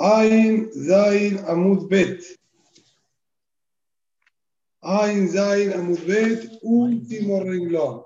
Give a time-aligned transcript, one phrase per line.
[0.00, 2.24] Ain Zain Amud Bet.
[4.80, 8.04] Ain Zain Amud Bet, último renglón.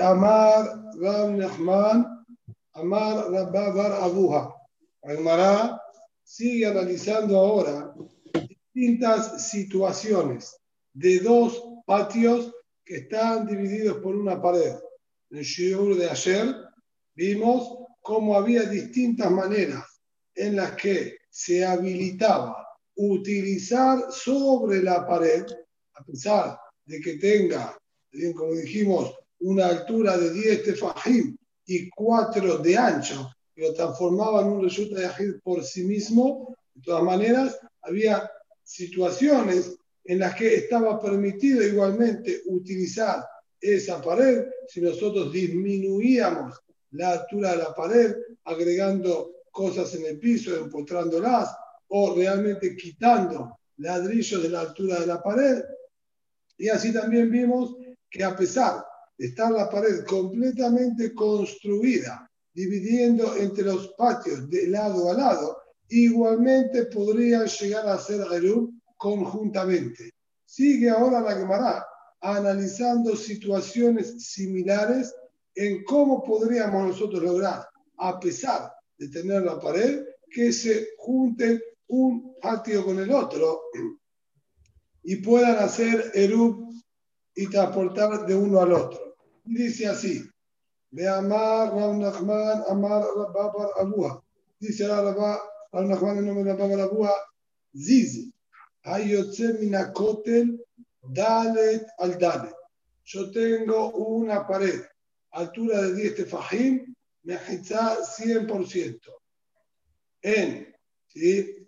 [0.00, 2.26] Amar Ram Nahman,
[2.74, 4.52] Amar Rabbabar Abuha.
[5.04, 5.80] Almará
[6.24, 7.94] sigue analizando ahora
[8.74, 10.56] distintas situaciones
[10.94, 12.52] de dos patios
[12.84, 14.74] que están divididos por una pared.
[15.30, 16.71] El shiur de ayer
[17.14, 19.84] vimos cómo había distintas maneras
[20.34, 25.44] en las que se habilitaba utilizar sobre la pared,
[25.94, 27.76] a pesar de que tenga,
[28.10, 31.36] bien como dijimos, una altura de 10 tefajim
[31.66, 37.02] y 4 de ancho, lo transformaba en un resulta de por sí mismo, de todas
[37.02, 38.30] maneras, había
[38.62, 43.24] situaciones en las que estaba permitido igualmente utilizar
[43.60, 46.58] esa pared si nosotros disminuíamos
[46.92, 51.54] la altura de la pared, agregando cosas en el piso, empotrándolas,
[51.88, 55.62] o realmente quitando ladrillos de la altura de la pared.
[56.56, 57.76] Y así también vimos
[58.10, 58.84] que a pesar
[59.16, 66.86] de estar la pared completamente construida, dividiendo entre los patios de lado a lado, igualmente
[66.86, 70.10] podrían llegar a ser Erub conjuntamente.
[70.44, 71.86] Sigue ahora la Gemara
[72.20, 75.14] analizando situaciones similares
[75.54, 77.66] en cómo podríamos nosotros lograr,
[77.98, 83.62] a pesar de tener la pared, que se junten un patio con el otro
[85.02, 86.72] y puedan hacer erub
[87.34, 89.16] y transportar de uno al otro.
[89.44, 90.22] Dice así,
[90.90, 94.24] de Amar Rav Nachman, Amar Babar Abúa.
[94.58, 95.16] Dice Rav
[95.72, 97.12] Nachman en nombre de Babar Abúa,
[97.74, 98.30] Ziz,
[98.84, 100.62] Hayotze Minakotel,
[101.02, 102.54] Dalet al Dalet.
[103.04, 104.80] Yo tengo una pared
[105.32, 106.94] altura de 10 tefajim,
[107.24, 109.00] mejizá 100%.
[110.22, 110.74] En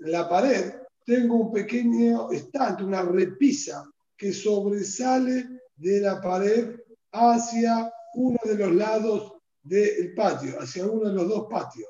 [0.01, 3.85] la pared tengo un pequeño estante, una repisa
[4.17, 6.77] que sobresale de la pared
[7.13, 9.33] hacia uno de los lados
[9.63, 11.89] del patio, hacia uno de los dos patios.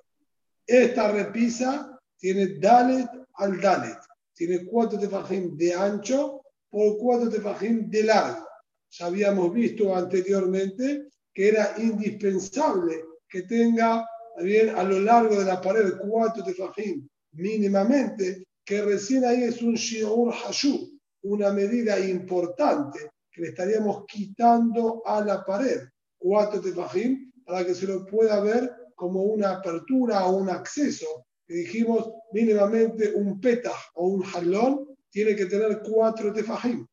[0.67, 3.99] Esta repisa tiene dalet al dalet,
[4.33, 8.47] tiene cuatro tefajim de ancho por cuatro tefajim de largo.
[8.91, 14.06] Ya habíamos visto anteriormente que era indispensable que tenga
[14.43, 19.75] bien, a lo largo de la pared cuatro tefajim mínimamente, que recién ahí es un
[19.75, 25.81] shiur hashu, una medida importante que le estaríamos quitando a la pared
[26.17, 31.27] cuatro tefajim para que se lo pueda ver como una apertura o un acceso.
[31.47, 36.87] Que dijimos mínimamente un petaj o un jalón tiene que tener cuatro tefajim.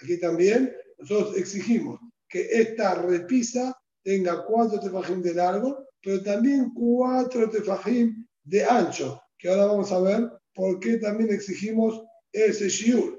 [0.00, 3.77] Aquí también nosotros exigimos que esta repisa
[4.08, 10.00] tenga cuatro tefajim de largo, pero también cuatro tefajim de ancho, que ahora vamos a
[10.00, 12.02] ver por qué también exigimos
[12.32, 13.18] ese shiur.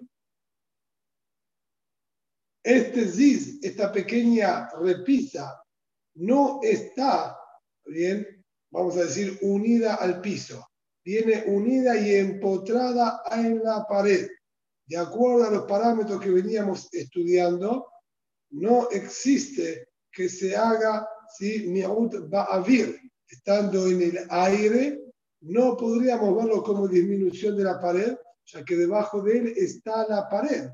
[2.64, 5.62] Este ziz, esta pequeña repisa,
[6.16, 7.38] no está,
[7.86, 10.72] bien, vamos a decir, unida al piso.
[11.06, 14.28] Viene unida y empotrada en la pared.
[14.88, 17.86] De acuerdo a los parámetros que veníamos estudiando,
[18.50, 21.72] no existe que se haga si
[22.34, 25.00] va a vir, estando en el aire,
[25.42, 28.16] no podríamos verlo como disminución de la pared,
[28.46, 30.70] ya que debajo de él está la pared.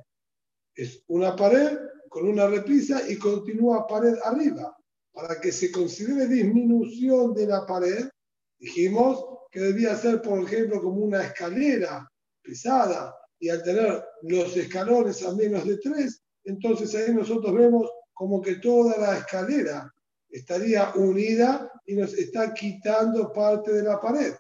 [0.73, 1.77] Es una pared
[2.09, 4.75] con una repisa y continúa pared arriba.
[5.11, 8.09] Para que se considere disminución de la pared,
[8.57, 12.09] dijimos que debía ser, por ejemplo, como una escalera
[12.41, 18.41] pesada y al tener los escalones a menos de tres, entonces ahí nosotros vemos como
[18.41, 19.93] que toda la escalera
[20.29, 24.33] estaría unida y nos está quitando parte de la pared.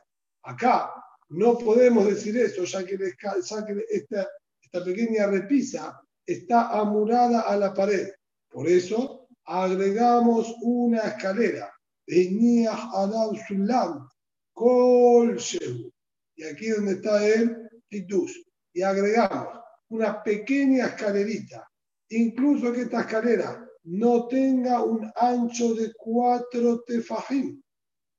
[0.43, 0.91] Acá
[1.29, 4.27] no podemos decir eso, ya que, esta,
[4.61, 8.09] esta pequeña repisa está amurada a la pared.
[8.49, 11.71] Por eso agregamos una escalera.
[12.07, 12.27] Y
[16.43, 18.41] aquí donde está el titus.
[18.73, 21.67] Y agregamos una pequeña escalerita.
[22.09, 27.61] Incluso que esta escalera no tenga un ancho de cuatro tefajim,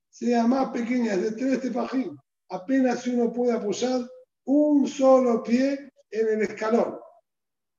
[0.09, 2.17] sea más pequeña, de tres tefajim.
[2.49, 4.07] Apenas uno puede apoyar
[4.45, 6.97] un solo pie en el escalón.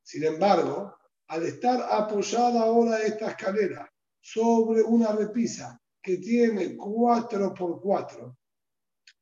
[0.02, 0.94] Sin embargo,
[1.28, 8.36] al estar apoyada ahora esta escalera sobre una repisa que tiene cuatro por cuatro,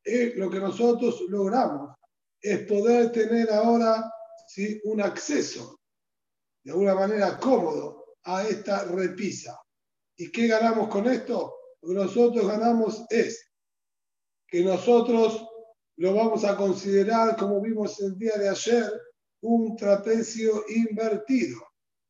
[0.05, 1.97] lo que nosotros logramos
[2.41, 4.11] es poder tener ahora
[4.47, 4.81] ¿sí?
[4.85, 5.81] un acceso
[6.65, 9.59] de alguna manera cómodo a esta repisa.
[10.17, 11.53] ¿Y qué ganamos con esto?
[11.83, 13.53] lo que nosotros ganamos es
[14.49, 15.47] que nosotros
[15.97, 18.93] lo vamos a considerar, como vimos el día de ayer,
[19.43, 21.61] un trapecio invertido,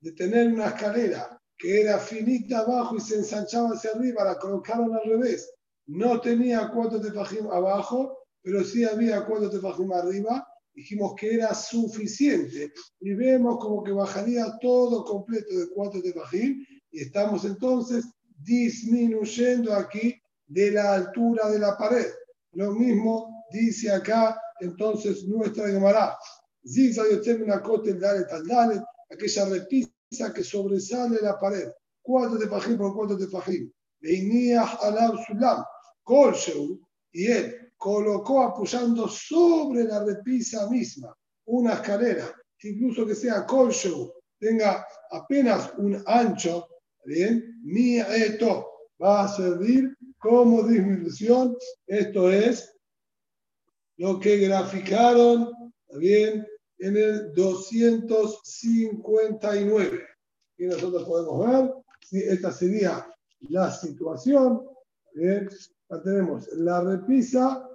[0.01, 4.95] de tener una escalera que era finita abajo y se ensanchaba hacia arriba, la colocaron
[4.95, 5.53] al revés.
[5.87, 10.46] No tenía cuatro tefajim abajo, pero sí había cuatro tefajim arriba.
[10.77, 12.71] Dijimos que era suficiente
[13.01, 16.63] y vemos como que bajaría todo completo de cuatro tefajim
[16.93, 18.05] y estamos entonces
[18.45, 20.15] disminuyendo aquí
[20.47, 22.05] de la altura de la pared.
[22.53, 26.15] Lo mismo dice acá entonces nuestra Gemara.
[26.67, 31.71] Zigzag una cote Dalet al Dalet, aquella repisa que sobresale la pared.
[32.03, 33.73] Cuatro de Fajim por cuatro de Fajim.
[34.01, 35.65] Venía al Sulam,
[37.13, 41.15] y él colocó apoyando sobre la repisa misma
[41.47, 42.33] una escalera,
[42.63, 46.69] incluso que sea Kolsheu, tenga apenas un ancho,
[47.05, 48.71] bien, mi esto
[49.03, 51.57] va a servir como disminución.
[51.87, 52.73] Esto es
[53.97, 55.53] lo que graficaron
[55.99, 56.47] bien
[56.79, 60.01] en el 259.
[60.59, 61.71] Y nosotros podemos ver
[62.01, 63.07] si esta sería
[63.49, 64.67] la situación.
[65.15, 65.49] Bien,
[66.05, 67.66] tenemos la repisa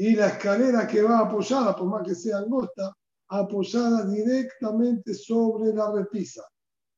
[0.00, 2.90] y la escalera que va apoyada, por más que sea angosta,
[3.28, 6.42] apoyada directamente sobre la repisa.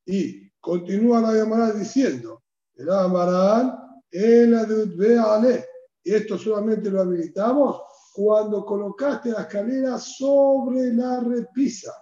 [0.07, 2.45] Y continúa la llamada diciendo,
[2.77, 3.77] el Amarán
[5.19, 5.67] ale.
[6.05, 7.83] Y esto solamente lo habilitamos
[8.15, 11.93] cuando colocaste la escalera sobre la repisa.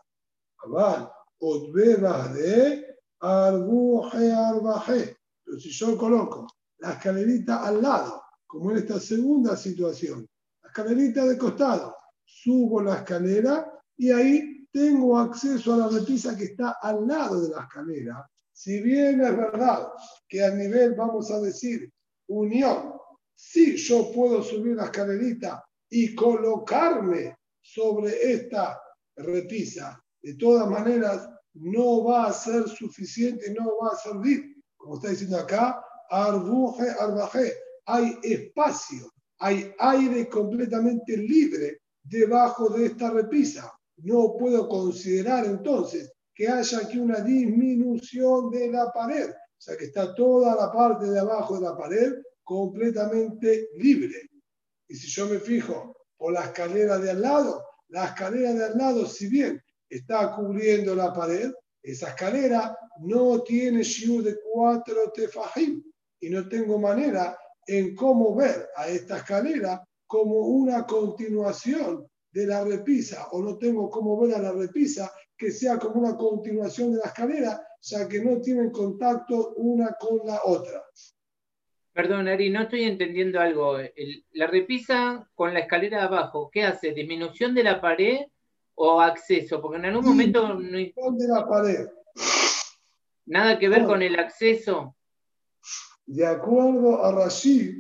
[2.35, 5.17] de arbuje arbaje.
[5.43, 6.47] Pero si yo coloco
[6.81, 10.29] la escalerita al lado, como en esta segunda situación,
[10.71, 16.77] escalerita de costado, subo la escalera y ahí tengo acceso a la repisa que está
[16.81, 18.31] al lado de la escalera.
[18.53, 19.89] Si bien es verdad
[20.29, 21.93] que a nivel, vamos a decir,
[22.29, 22.95] unión.
[23.35, 28.81] Si yo puedo subir la escalerita y colocarme sobre esta
[29.17, 34.63] repisa, de todas maneras no va a ser suficiente, no va a servir.
[34.77, 37.55] Como está diciendo acá, arbuje, arbaje,
[37.87, 43.73] hay espacio, hay aire completamente libre debajo de esta repisa.
[43.97, 49.31] No puedo considerar entonces que haya aquí una disminución de la pared.
[49.31, 52.13] O sea que está toda la parte de abajo de la pared
[52.45, 54.29] completamente libre.
[54.89, 58.79] Y si yo me fijo por la escalera de al lado, la escalera de al
[58.79, 61.51] lado, si bien está cubriendo la pared,
[61.83, 65.83] esa escalera no tiene shiur de cuatro tefajim
[66.21, 67.39] y no tengo manera
[67.71, 73.89] en cómo ver a esta escalera como una continuación de la repisa o no tengo
[73.89, 78.25] cómo ver a la repisa que sea como una continuación de la escalera, ya que
[78.25, 80.83] no tienen contacto una con la otra.
[81.93, 83.79] Perdón, Ari, no estoy entendiendo algo.
[84.33, 86.93] la repisa con la escalera de abajo, ¿qué hace?
[86.93, 88.19] ¿Disminución de la pared
[88.75, 89.63] o acceso?
[89.63, 90.57] Porque en algún momento...
[90.57, 91.89] Disminución de la pared.
[93.27, 94.97] Nada que ver con el acceso.
[96.13, 97.73] De acuerdo a Rashid,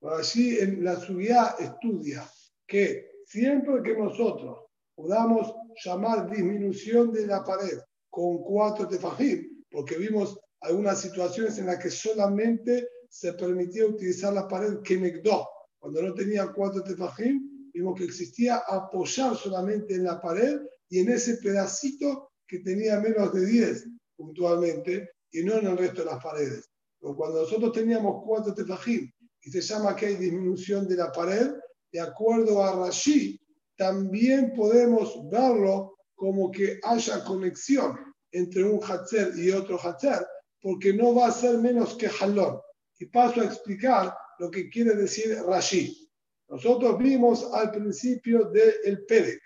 [0.00, 2.24] Rashid en la subida estudia
[2.64, 5.52] que siempre que nosotros podamos
[5.84, 11.90] llamar disminución de la pared con cuatro tefajim, porque vimos algunas situaciones en las que
[11.90, 15.48] solamente se permitía utilizar la pared Kenegdo.
[15.80, 21.08] Cuando no tenía cuatro tefajim, vimos que existía apoyar solamente en la pared y en
[21.08, 26.22] ese pedacito que tenía menos de 10 puntualmente y no en el resto de las
[26.22, 26.71] paredes.
[27.02, 29.10] Cuando nosotros teníamos cuatro tefajim
[29.42, 31.50] y se llama que hay disminución de la pared,
[31.90, 33.40] de acuerdo a Rashi,
[33.76, 37.98] también podemos verlo como que haya conexión
[38.30, 40.24] entre un Hatzer y otro Hatzer,
[40.60, 42.60] porque no va a ser menos que Halón.
[43.00, 46.08] Y paso a explicar lo que quiere decir Rashi.
[46.48, 49.40] Nosotros vimos al principio del el Perek,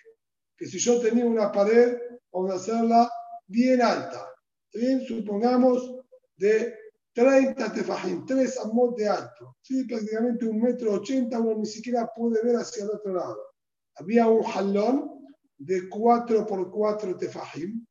[0.59, 1.97] que si yo tenía una pared,
[2.31, 3.11] vamos a hacerla
[3.47, 4.29] bien alta.
[4.75, 6.03] Bien, supongamos
[6.37, 6.75] de
[7.17, 9.57] 30 tefajim, 3 amos de alto.
[9.63, 9.85] ¿sí?
[9.85, 13.55] Prácticamente un metro ochenta, uno ni siquiera puede ver hacia el otro lado.
[13.95, 15.25] Había un jalón
[15.57, 17.87] de 4 por 4 tefajim.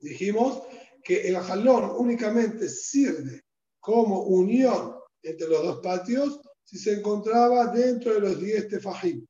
[0.00, 0.64] Dijimos
[1.04, 3.44] que el jalón únicamente sirve
[3.78, 9.24] como unión entre los dos patios si se encontraba dentro de los 10 tefajim.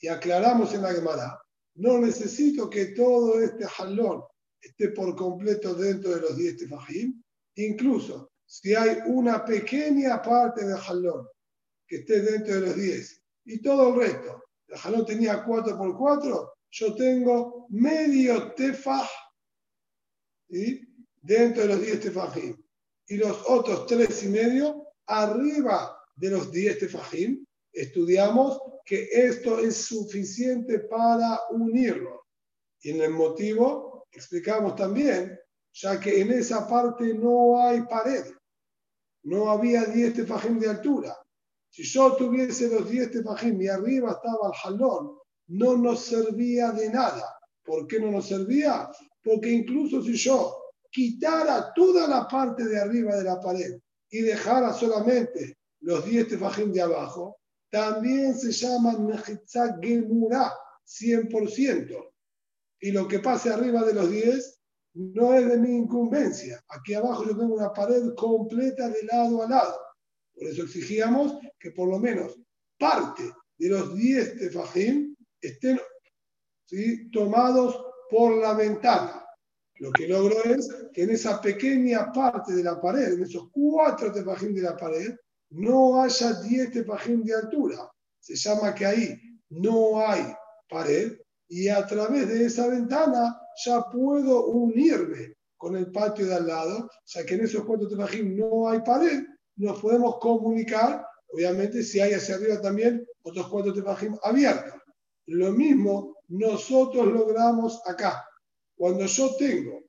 [0.00, 1.36] Y aclaramos en la Gemara,
[1.74, 4.22] no necesito que todo este jalón
[4.60, 7.20] esté por completo dentro de los 10 tefajim,
[7.56, 11.26] incluso si hay una pequeña parte del jalón
[11.86, 15.96] que esté dentro de los 10 y todo el resto, el jalón tenía 4 por
[15.96, 19.08] 4, yo tengo medio tefaj
[20.48, 22.56] dentro de los 10 tefajim.
[23.08, 29.76] Y los otros 3 y medio arriba de los 10 tefajim, estudiamos que esto es
[29.76, 32.26] suficiente para unirlo.
[32.80, 35.38] Y en el motivo explicamos también,
[35.78, 38.24] ya que en esa parte no hay pared,
[39.24, 41.14] no había 10 tefajim de altura.
[41.68, 45.18] Si yo tuviese los 10 tefajim y arriba estaba el jalón,
[45.48, 47.38] no nos servía de nada.
[47.62, 48.88] ¿Por qué no nos servía?
[49.22, 50.56] Porque incluso si yo
[50.90, 53.78] quitara toda la parte de arriba de la pared
[54.08, 57.36] y dejara solamente los 10 tefajim de abajo,
[57.70, 60.54] también se llama Mechitzah Gemurah,
[60.86, 62.12] 100%.
[62.80, 64.55] Y lo que pase arriba de los 10
[64.96, 66.64] no es de mi incumbencia.
[66.68, 69.78] Aquí abajo yo tengo una pared completa de lado a lado.
[70.34, 72.38] Por eso exigíamos que por lo menos
[72.78, 75.78] parte de los 10 tefajim estén
[77.12, 77.78] tomados
[78.10, 79.22] por la ventana.
[79.78, 84.10] Lo que logro es que en esa pequeña parte de la pared, en esos cuatro
[84.10, 85.14] tefajim de la pared,
[85.50, 87.90] no haya 10 tefajim de altura.
[88.18, 90.34] Se llama que ahí no hay
[90.68, 96.46] pared y a través de esa ventana ya puedo unirme con el patio de al
[96.46, 99.24] lado, ya que en esos cuatro tefajim no hay pared,
[99.56, 104.74] nos podemos comunicar, obviamente si hay hacia arriba también otros cuatro tefajim abiertos.
[105.26, 108.24] Lo mismo nosotros logramos acá.
[108.76, 109.82] Cuando yo tengo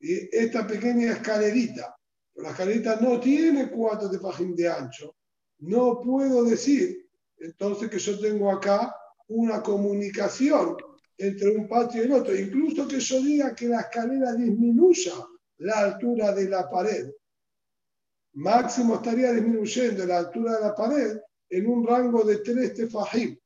[0.00, 1.98] esta pequeña escalerita
[2.38, 5.16] la escalera no tiene cuatro tefajim de ancho,
[5.58, 8.94] no puedo decir entonces que yo tengo acá
[9.26, 10.76] una comunicación
[11.18, 12.34] entre un patio y el otro.
[12.34, 15.14] Incluso que yo diga que la escalera disminuya
[15.58, 17.10] la altura de la pared.
[18.34, 21.18] Máximo estaría disminuyendo la altura de la pared
[21.50, 23.36] en un rango de tres tefajim.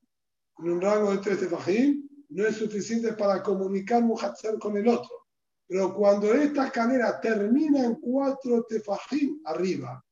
[0.59, 4.87] En un rango de tres tefajim no es suficiente para comunicar un hatzar con el
[4.89, 5.27] otro.
[5.67, 10.05] Pero cuando esta escalera termina en cuatro tefajim arriba,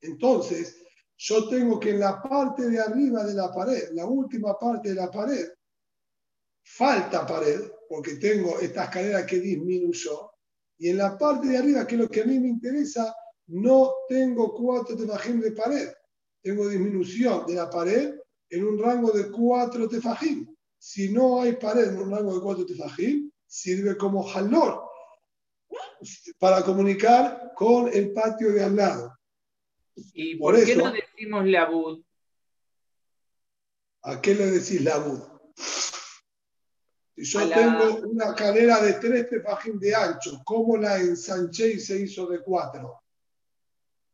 [0.00, 0.82] entonces
[1.16, 4.96] yo tengo que en la parte de arriba de la pared, la última parte de
[4.96, 5.46] la pared,
[6.62, 10.32] falta pared, porque tengo esta escalera que disminuyó,
[10.78, 13.14] y en la parte de arriba, que es lo que a mí me interesa,
[13.48, 15.88] no tengo cuatro tefajim de pared,
[16.42, 18.14] tengo disminución de la pared
[18.50, 20.52] en un rango de cuatro tefajim.
[20.78, 24.82] Si no hay pared en un rango de cuatro tefajim, sirve como jalor
[26.38, 29.18] para comunicar con el patio de al lado.
[30.14, 32.02] ¿Y por, qué no decimos labud?
[34.02, 35.20] ¿A qué le decís labud?
[37.14, 42.00] Si yo tengo una cadera de tres tefajim de ancho, ¿cómo la ensanché y se
[42.00, 43.02] hizo de cuatro?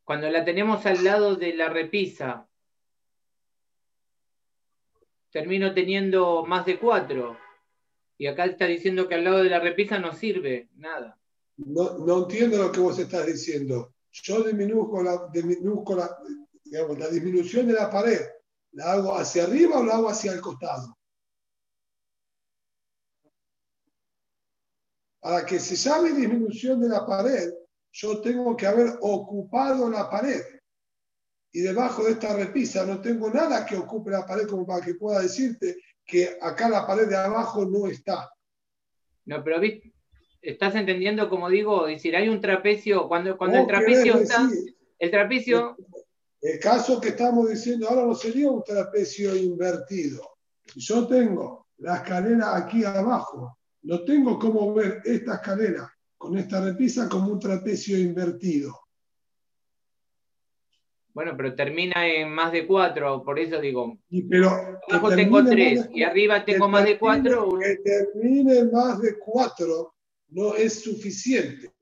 [0.05, 2.49] Cuando la tenemos al lado de la repisa,
[5.31, 7.37] termino teniendo más de cuatro.
[8.17, 11.19] Y acá está diciendo que al lado de la repisa no sirve nada.
[11.59, 13.95] No, no entiendo lo que vos estás diciendo.
[14.11, 16.19] Yo disminuzco la, disminuzco la,
[16.64, 18.21] digamos, la disminución de la pared.
[18.73, 20.98] ¿La hago hacia arriba o la hago hacia el costado?
[25.20, 27.52] Para que se llame disminución de la pared,
[27.92, 30.42] yo tengo que haber ocupado la pared.
[31.52, 34.94] Y debajo de esta repisa no tengo nada que ocupe la pared como para que
[34.94, 38.30] pueda decirte que acá la pared de abajo no está.
[39.25, 39.60] No, pero
[40.40, 44.48] estás entendiendo como digo, decir, hay un trapecio, cuando, cuando el trapecio está,
[44.98, 45.76] el trapecio...
[46.40, 50.22] El, caso que estamos diciendo ahora no sería un trapecio invertido.
[50.76, 57.08] Yo tengo la escalera aquí abajo, no tengo cómo ver esta escalera con esta repisa
[57.08, 58.75] como un trapecio invertido.
[61.14, 63.99] Bueno, pero termina en más de cuatro, por eso digo.
[64.08, 64.50] Y pero
[64.88, 67.58] abajo tengo tres y arriba tengo más de cuatro.
[67.58, 69.94] Que termine más de cuatro
[70.28, 71.73] no es suficiente.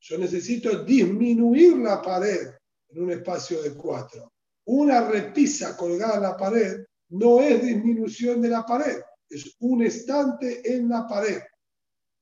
[0.00, 2.48] Yo necesito disminuir la pared
[2.88, 4.32] en un espacio de cuatro.
[4.64, 10.60] Una repisa colgada en la pared no es disminución de la pared, es un estante
[10.74, 11.40] en la pared.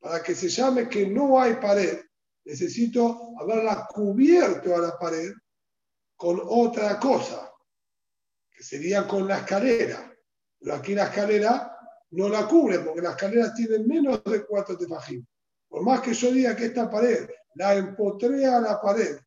[0.00, 2.00] Para que se llame que no hay pared,
[2.44, 5.32] necesito haberla cubierto a la pared
[6.16, 7.52] con otra cosa,
[8.50, 10.12] que sería con la escalera.
[10.58, 11.76] Pero aquí la escalera
[12.10, 15.24] no la cubre, porque la escalera tiene menos de cuatro tefajim.
[15.68, 19.18] Por más que yo diga que esta pared la empotré a la pared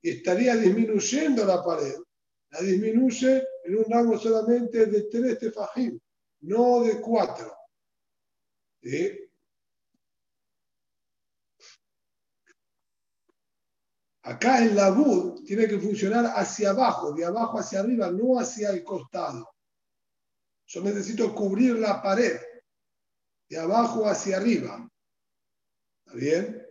[0.00, 1.96] y estaría disminuyendo la pared,
[2.50, 5.98] la disminuye en un rango solamente de tres tefajim,
[6.40, 7.54] no de cuatro.
[8.82, 9.28] ¿Sí?
[14.22, 18.84] Acá el labud tiene que funcionar hacia abajo, de abajo hacia arriba, no hacia el
[18.84, 19.54] costado.
[20.66, 22.38] Yo necesito cubrir la pared,
[23.48, 24.86] de abajo hacia arriba.
[26.04, 26.66] ¿Está bien?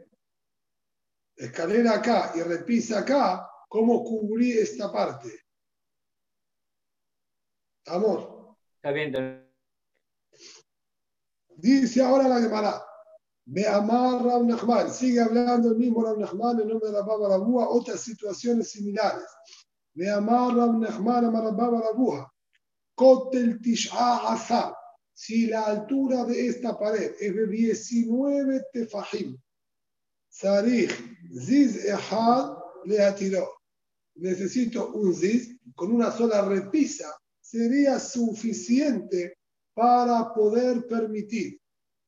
[1.35, 5.45] Escalera acá y repisa acá, cómo cubrir esta parte.
[7.83, 8.55] ¿Estamos?
[8.75, 9.46] Está bien.
[11.57, 12.83] Dice ahora la Gemara.
[13.47, 14.93] Me amar Rab Nachman.
[14.93, 17.67] Sigue hablando el mismo Rab Nachman en nombre de la Baba Rabúa.
[17.69, 19.25] Otras situaciones similares.
[19.95, 22.31] Me amar Rab Nachman a Baba Rabúa.
[22.95, 24.75] Kotel Tish'a Azar.
[25.13, 29.35] Si la altura de esta pared es de 19 tefahim,
[30.29, 30.91] Sarich
[31.33, 33.49] Ziz Ehad le atiró.
[34.13, 37.11] Necesito un Ziz con una sola repisa.
[37.41, 39.36] Sería suficiente
[39.77, 41.61] para poder permitir.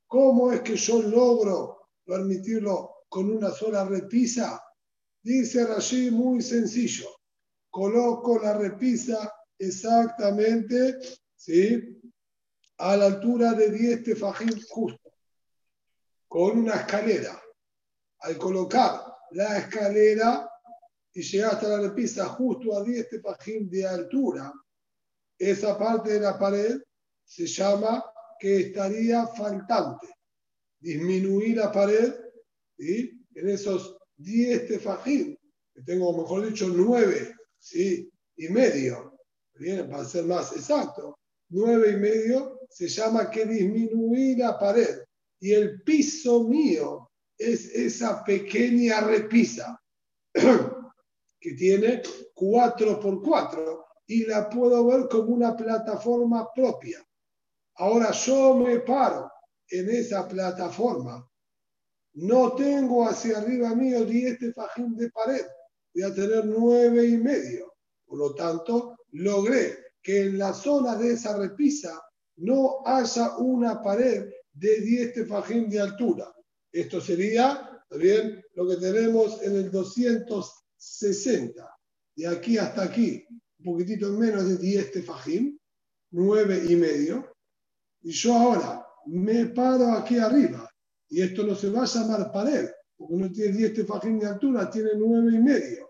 [0.07, 4.59] ¿Cómo es que yo logro permitirlo con una sola repisa?
[5.21, 7.07] Dice Rashi muy sencillo.
[7.69, 10.97] Coloco la repisa exactamente
[11.35, 12.01] ¿sí?
[12.79, 15.13] a la altura de 10 tefajim justo,
[16.27, 17.39] con una escalera.
[18.21, 18.99] Al colocar
[19.29, 20.49] la escalera
[21.13, 24.51] y llegar hasta la repisa justo a 10 tefajim de altura,
[25.37, 26.81] esa parte de la pared
[27.29, 28.03] se llama
[28.39, 30.07] que estaría faltante.
[30.79, 32.15] Disminuir la pared
[32.77, 33.01] y
[33.35, 35.37] en esos 10 tefajim,
[35.73, 38.09] que tengo, mejor dicho, 9 ¿sí?
[38.35, 39.19] y medio,
[39.53, 41.19] bien, para ser más exacto,
[41.49, 45.03] 9 y medio, se llama que disminuir la pared.
[45.39, 49.79] Y el piso mío es esa pequeña repisa
[50.33, 52.01] que tiene
[52.33, 57.05] 4 por 4 y la puedo ver como una plataforma propia.
[57.79, 59.31] Ahora yo me paro
[59.69, 61.25] en esa plataforma.
[62.15, 65.45] No tengo hacia arriba mío 10 fajín de pared.
[65.93, 67.73] Voy a tener nueve y medio.
[68.05, 72.01] Por lo tanto, logré que en la zona de esa repisa
[72.37, 76.35] no haya una pared de 10 fajín de altura.
[76.73, 81.77] Esto sería, bien, lo que tenemos en el 260.
[82.13, 85.57] De aquí hasta aquí, un poquitito menos de 10 tefajín,
[86.11, 87.38] nueve y medio
[88.01, 90.69] y yo ahora me paro aquí arriba
[91.09, 94.69] y esto no se va a llamar pared, porque no tiene 10 tefajín de altura,
[94.69, 95.89] tiene 9 y medio.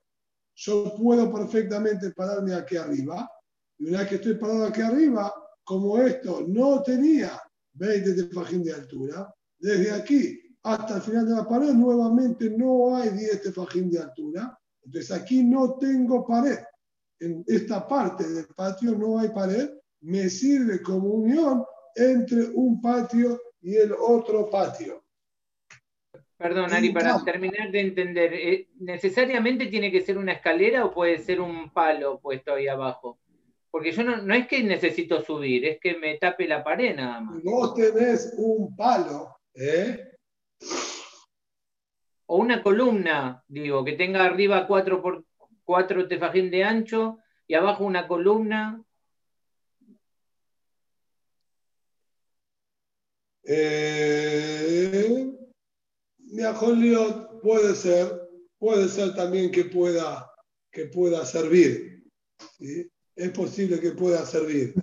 [0.56, 3.30] Yo puedo perfectamente pararme aquí arriba
[3.78, 7.42] y una vez que estoy parado aquí arriba, como esto no tenía
[7.74, 13.10] 20 tefajín de altura, desde aquí hasta el final de la pared nuevamente no hay
[13.10, 14.58] 10 tefajín de altura.
[14.84, 16.60] Entonces aquí no tengo pared.
[17.20, 19.70] En esta parte del patio no hay pared.
[20.02, 21.64] Me sirve como unión
[21.96, 25.04] entre un patio y el otro patio.
[26.38, 31.20] Perdón, Ari, para terminar de entender, eh, ¿necesariamente tiene que ser una escalera o puede
[31.20, 33.20] ser un palo puesto ahí abajo?
[33.70, 37.20] Porque yo no, no es que necesito subir, es que me tape la pared nada
[37.20, 37.44] más.
[37.44, 40.12] No tenés un palo, ¿eh?
[42.26, 45.26] O una columna, digo, que tenga arriba 4 por
[45.66, 48.82] 4 tefajín de ancho y abajo una columna
[53.52, 55.34] Eh,
[57.42, 60.32] puede ser, puede ser también que pueda,
[60.72, 62.04] que pueda servir.
[63.16, 64.76] Es posible que pueda servir.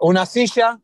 [0.00, 0.80] Una silla.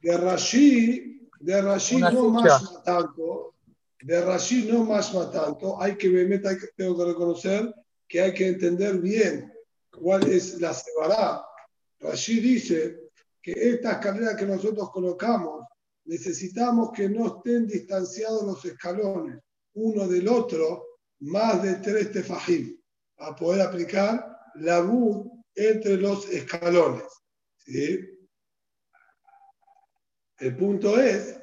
[0.00, 3.54] De Rashi, de Rashi no más tanto.
[4.02, 5.80] De Rashi no más tanto.
[5.80, 6.10] Hay que,
[6.76, 7.74] tengo que reconocer
[8.06, 9.50] que hay que entender bien
[9.90, 11.42] cuál es la sebará.
[12.00, 15.67] Rashi dice que esta escalera que nosotros colocamos
[16.08, 19.38] necesitamos que no estén distanciados los escalones
[19.74, 20.86] uno del otro
[21.20, 22.80] más de tres tefajim
[23.14, 27.04] para poder aplicar la bud entre los escalones.
[30.38, 31.38] El punto es,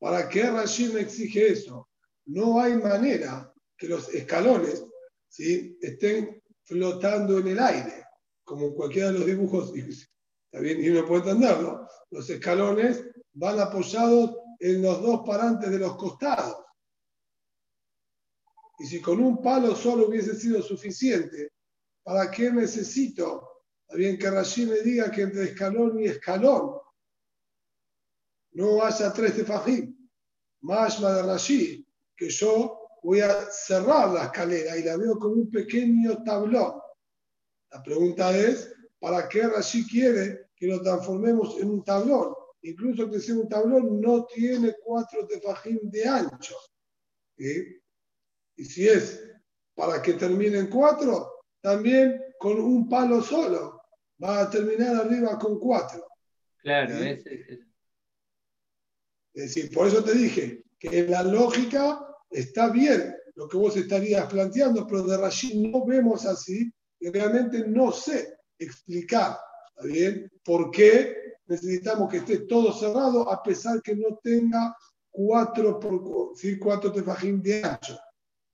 [0.00, 1.88] ¿para qué Rashid me exige eso?
[2.26, 4.84] No hay manera que los escalones
[5.28, 5.78] ¿sí?
[5.80, 8.04] estén flotando en el aire,
[8.42, 9.72] como cualquiera de los dibujos.
[10.50, 11.86] Está bien, y uno puede entenderlo.
[12.10, 13.04] Los escalones
[13.38, 16.56] van apoyados en los dos parantes de los costados.
[18.80, 21.52] Y si con un palo solo hubiese sido suficiente,
[22.02, 23.48] ¿para qué necesito?
[23.94, 26.78] Bien que Rashi me diga que entre escalón y escalón
[28.52, 29.96] no haya tres tefajim.
[30.62, 35.50] Más de Rashi, que yo voy a cerrar la escalera y la veo como un
[35.50, 36.80] pequeño tablón.
[37.70, 42.34] La pregunta es, ¿para qué Rashi quiere que lo transformemos en un tablón?
[42.70, 46.56] Incluso que sea un tablón, no tiene cuatro tefajín de ancho.
[47.36, 49.22] Y si es
[49.74, 53.82] para que termine en cuatro, también con un palo solo
[54.22, 56.06] va a terminar arriba con cuatro.
[56.62, 57.24] Claro, es,
[59.32, 64.84] decir, por eso te dije que la lógica está bien lo que vos estarías planteando,
[64.84, 70.28] pero de Rashid no vemos así, y realmente no sé explicar, ¿está bien?
[70.44, 74.76] ¿Por qué necesitamos que esté todo cerrado a pesar que no tenga
[75.10, 76.58] cuatro, por, ¿sí?
[76.58, 77.98] cuatro tefajín de ancho?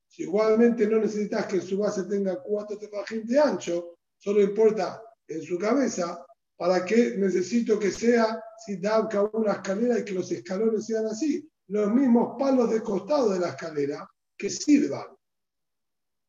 [0.09, 5.42] Si igualmente no necesitas que su base tenga cuatro tefajín de ancho, solo importa en
[5.42, 6.24] su cabeza,
[6.57, 11.48] ¿para qué necesito que sea si da una escalera y que los escalones sean así?
[11.68, 15.07] Los mismos palos de costado de la escalera que sirvan.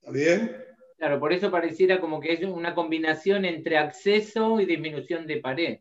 [0.01, 0.65] ¿Está bien?
[0.97, 5.79] Claro, por eso pareciera como que es una combinación entre acceso y disminución de pared.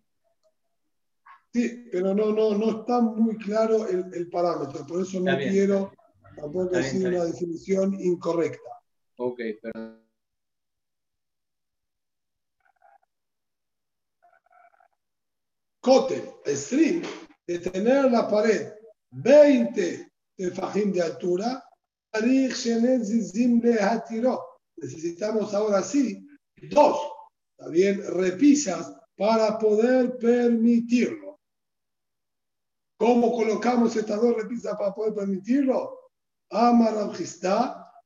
[1.54, 5.92] Sí, pero no, no, no está muy claro el, parámetro, por eso no quiero
[6.34, 8.70] tampoco decir una definición incorrecta.
[9.18, 10.04] Ok, perdón.
[15.78, 17.04] Cote, string,
[17.46, 18.72] de tener la pared
[19.12, 21.62] 20 de fajín de altura,
[24.76, 26.26] necesitamos ahora sí
[26.68, 26.98] dos,
[27.56, 31.23] también repisas para poder permitirlo.
[33.04, 36.10] ¿Cómo colocamos estas dos repisas para poder permitirlo?
[36.48, 37.12] Amar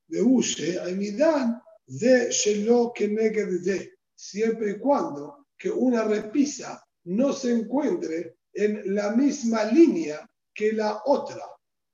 [0.08, 8.38] de Ushe, Amidan, de Shelo de siempre y cuando que una repisa no se encuentre
[8.52, 11.44] en la misma línea que la otra.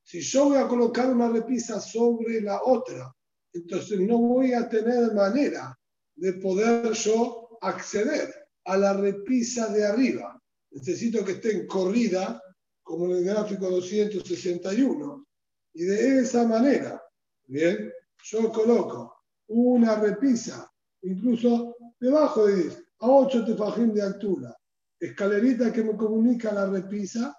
[0.02, 3.14] Si yo voy a colocar una repisa sobre la otra,
[3.52, 5.78] entonces no voy a tener manera
[6.16, 10.40] de poder yo acceder a la repisa de arriba.
[10.70, 12.40] Necesito que esté en corrida,
[12.84, 15.26] como en el gráfico 261.
[15.72, 17.02] Y de esa manera,
[17.46, 17.92] bien,
[18.22, 20.70] yo coloco una repisa,
[21.02, 24.56] incluso debajo de 10, a 8 tefajín de altura,
[25.00, 27.36] escalerita que me comunica la repisa,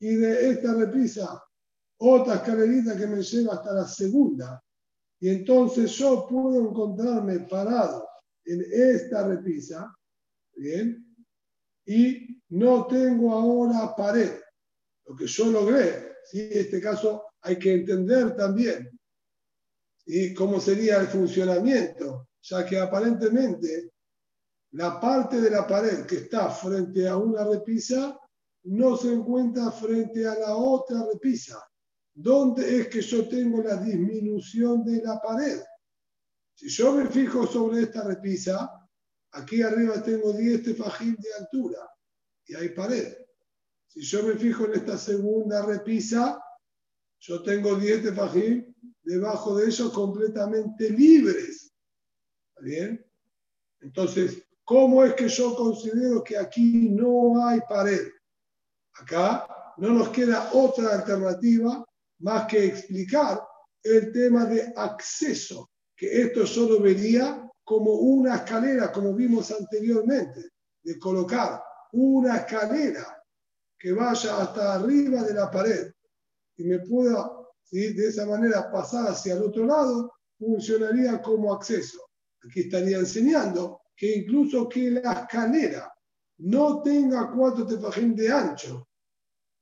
[0.00, 1.42] y de esta repisa,
[1.98, 4.62] otra escalerita que me lleva hasta la segunda.
[5.20, 8.06] Y entonces yo puedo encontrarme parado
[8.44, 9.94] en esta repisa,
[10.56, 11.16] ¿bien?
[11.86, 14.43] Y no tengo ahora pared.
[15.06, 16.40] Lo que yo logré, ¿sí?
[16.40, 18.90] En este caso hay que entender también
[20.06, 23.92] y cómo sería el funcionamiento, ya que aparentemente
[24.72, 28.18] la parte de la pared que está frente a una repisa
[28.64, 31.62] no se encuentra frente a la otra repisa.
[32.12, 35.60] ¿Dónde es que yo tengo la disminución de la pared?
[36.54, 38.70] Si yo me fijo sobre esta repisa,
[39.32, 41.88] aquí arriba tengo 10 tefajín de altura
[42.46, 43.23] y hay pared.
[43.94, 46.42] Si yo me fijo en esta segunda repisa,
[47.20, 51.72] yo tengo 10 tefajín debajo de ellos completamente libres.
[52.48, 53.06] ¿Está bien?
[53.80, 58.08] Entonces, ¿cómo es que yo considero que aquí no hay pared?
[58.94, 61.84] Acá no nos queda otra alternativa
[62.18, 63.40] más que explicar
[63.80, 70.50] el tema de acceso, que esto solo vería como una escalera, como vimos anteriormente,
[70.82, 73.13] de colocar una escalera
[73.84, 75.92] que vaya hasta arriba de la pared
[76.56, 77.30] y me pueda
[77.70, 81.98] de esa manera pasar hacia el otro lado, funcionaría como acceso.
[82.42, 85.92] Aquí estaría enseñando que incluso que la escalera
[86.38, 88.88] no tenga cuatro tefajín de ancho,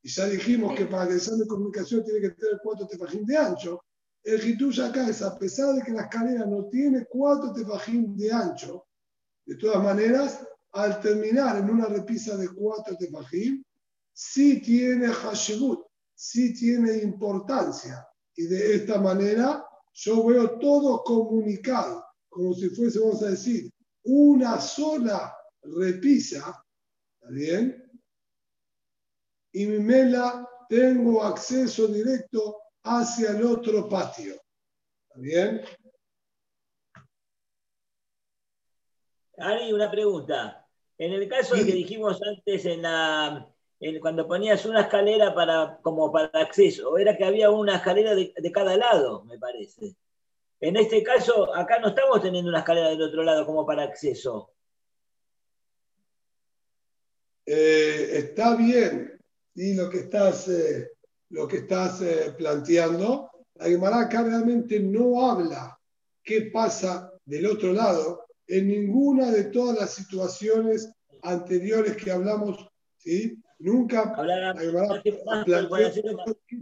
[0.01, 3.83] y ya dijimos que para que de comunicación tiene que tener cuatro tefajín de ancho,
[4.23, 8.31] el hitush acá es, a pesar de que la escalera no tiene cuatro tefajín de
[8.31, 8.87] ancho,
[9.47, 13.65] de todas maneras, al terminar en una repisa de cuatro tefajín,
[14.13, 18.07] sí tiene hashibut, sí tiene importancia.
[18.35, 23.71] Y de esta manera yo veo todo comunicado, como si fuese, vamos a decir,
[24.05, 26.65] una sola repisa,
[27.21, 27.91] ¿está bien?
[29.53, 34.35] Y mi mela tengo acceso directo hacia el otro patio.
[34.35, 35.63] ¿Está bien?
[39.37, 40.67] Ari, una pregunta.
[40.97, 43.52] En el caso que dijimos antes en la
[44.01, 48.53] cuando ponías una escalera para como para acceso, era que había una escalera de, de
[48.53, 49.97] cada lado, me parece.
[50.61, 54.53] En este caso, acá no estamos teniendo una escalera del otro lado como para acceso.
[57.45, 59.19] Eh, está bien
[59.55, 60.93] y lo que estás, eh,
[61.31, 63.29] lo que estás eh, planteando.
[63.55, 65.79] La Gemara acá realmente no habla
[66.23, 70.93] qué pasa del otro lado en ninguna de todas las situaciones
[71.23, 72.69] anteriores que hablamos.
[72.99, 73.43] ¿sí?
[73.63, 74.13] Nunca
[75.05, 75.13] qué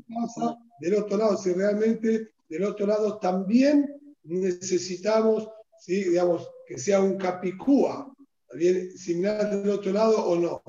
[0.06, 6.04] pasa del otro lado, si realmente del otro lado también necesitamos, ¿sí?
[6.04, 8.12] digamos, que sea un capicúa,
[8.54, 10.62] bien similar del otro lado o no.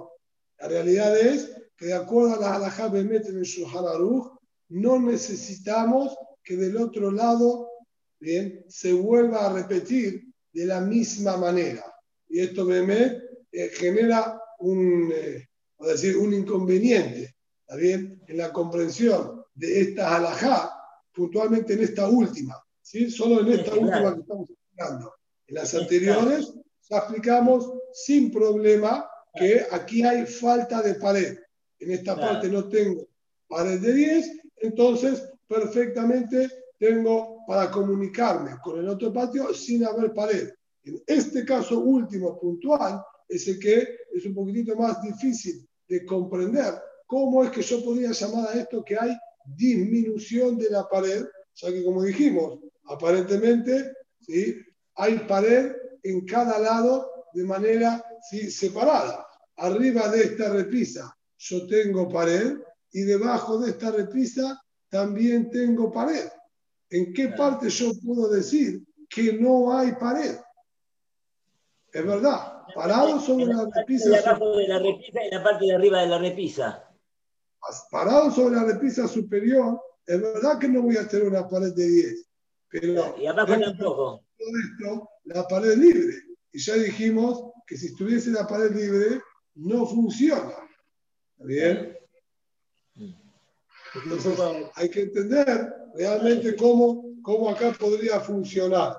[0.57, 3.45] La realidad es que de acuerdo a la halajá Bemet en el
[4.69, 7.67] no necesitamos que del otro lado
[8.21, 11.83] bien, se vuelva a repetir de la misma manera.
[12.29, 13.19] Y esto me,
[13.51, 15.49] eh, genera un, eh,
[15.87, 18.21] decir, un inconveniente, ¿está bien?
[18.27, 20.71] En la comprensión de esta alajá,
[21.13, 23.09] puntualmente en esta última, ¿sí?
[23.09, 25.13] Solo en esta última que estamos explicando.
[25.47, 26.53] En las anteriores
[26.89, 31.37] ya explicamos sin problema que aquí hay falta de pared.
[31.79, 33.07] En esta parte no tengo
[33.47, 40.49] pared de 10, entonces perfectamente tengo para comunicarme con el otro patio sin haber pared.
[40.83, 46.73] En este caso último, puntual, es el que es un poquitito más difícil de comprender
[47.05, 49.11] cómo es que yo podría llamar a esto que hay
[49.43, 51.25] disminución de la pared,
[51.55, 54.55] ya que como dijimos, aparentemente ¿sí?
[54.95, 55.73] hay pared
[56.03, 58.01] en cada lado de manera
[58.49, 59.27] separada.
[59.57, 62.55] Arriba de esta repisa yo tengo pared
[62.93, 66.29] y debajo de esta repisa también tengo pared.
[66.89, 70.37] ¿En qué parte yo puedo decir que no hay pared?
[71.91, 74.09] Es verdad, parado sobre la repisa.
[74.09, 76.87] Debajo de la repisa y la parte de arriba de la repisa.
[77.91, 81.87] Parado sobre la repisa superior, es verdad que no voy a tener una pared de
[81.87, 82.27] 10.
[82.69, 84.25] Pero y abajo tampoco.
[84.37, 86.15] Todo esto, la pared libre.
[86.53, 89.21] Y ya dijimos que si estuviese la pared libre,
[89.55, 90.55] no funciona.
[91.33, 91.97] ¿Está bien?
[93.93, 94.39] Entonces
[94.75, 98.97] hay que entender realmente cómo, cómo acá podría funcionar.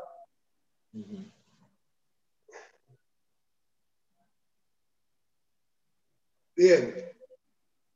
[6.62, 6.94] Bien,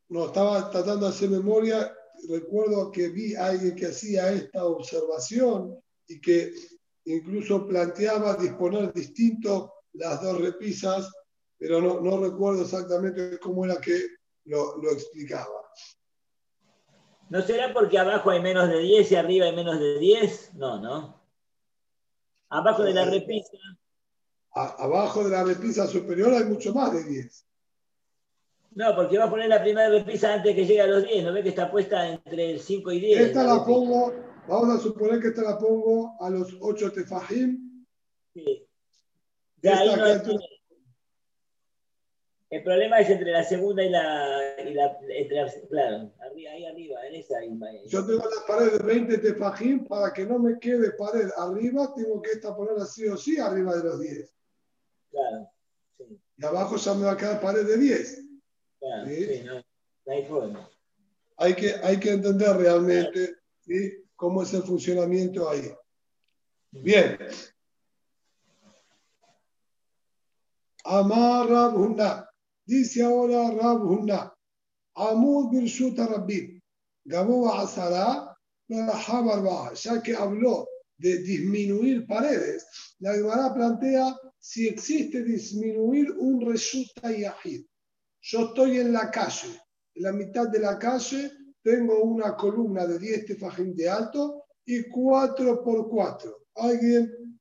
[0.08, 1.96] no, estaba tratando de hacer memoria,
[2.28, 6.52] recuerdo que vi a alguien que hacía esta observación y que
[7.04, 11.08] incluso planteaba disponer distinto las dos repisas,
[11.56, 14.00] pero no, no recuerdo exactamente cómo era que
[14.46, 15.62] lo, lo, explicaba.
[17.30, 20.54] ¿No será porque abajo hay menos de 10 y arriba hay menos de 10?
[20.54, 21.22] No, ¿no?
[22.48, 23.58] Abajo de la repisa.
[24.56, 27.45] A, abajo de la repisa superior hay mucho más de 10.
[28.76, 31.24] No, porque va a poner la primera repisa antes que llegue a los 10.
[31.24, 33.20] ¿No ve que está puesta entre el 5 y 10?
[33.20, 34.12] Esta la, pongo,
[34.46, 37.86] vamos a suponer que esta la pongo a los 8 tefajim.
[38.34, 38.68] Sí.
[39.62, 40.22] Ya ahí no es,
[42.50, 44.60] el problema es entre la segunda y la.
[44.62, 47.36] Y la entre la claro, arriba, ahí arriba, en esa.
[47.86, 52.20] Yo tengo la pared de 20 tefajim, para que no me quede pared arriba, tengo
[52.20, 54.34] que esta ponerla sí o sí arriba de los 10.
[55.10, 55.50] Claro.
[55.96, 56.20] Sí.
[56.36, 58.25] Y abajo ya me va a quedar pared de 10.
[58.80, 59.42] ¿Sí?
[59.44, 59.62] no,
[60.12, 60.70] hay forma.
[61.38, 64.04] Hay que, hay que entender realmente ¿sí?
[64.14, 65.70] cómo es el funcionamiento ahí.
[66.70, 67.18] Bien.
[70.84, 72.28] Amar Rabhuna.
[72.64, 74.32] Dice ahora Rabhuna.
[74.94, 76.60] Amud Birshuta Rabbim.
[77.04, 78.36] Gabo Asara.
[78.68, 80.66] Ya que habló
[80.98, 82.66] de disminuir paredes,
[82.98, 87.64] la Gemara plantea si existe disminuir un resulta yahid.
[88.28, 89.60] Yo estoy en la calle,
[89.94, 91.30] en la mitad de la calle
[91.62, 96.46] tengo una columna de 10 tefajim de alto y 4 por 4.
[96.56, 97.40] Alguien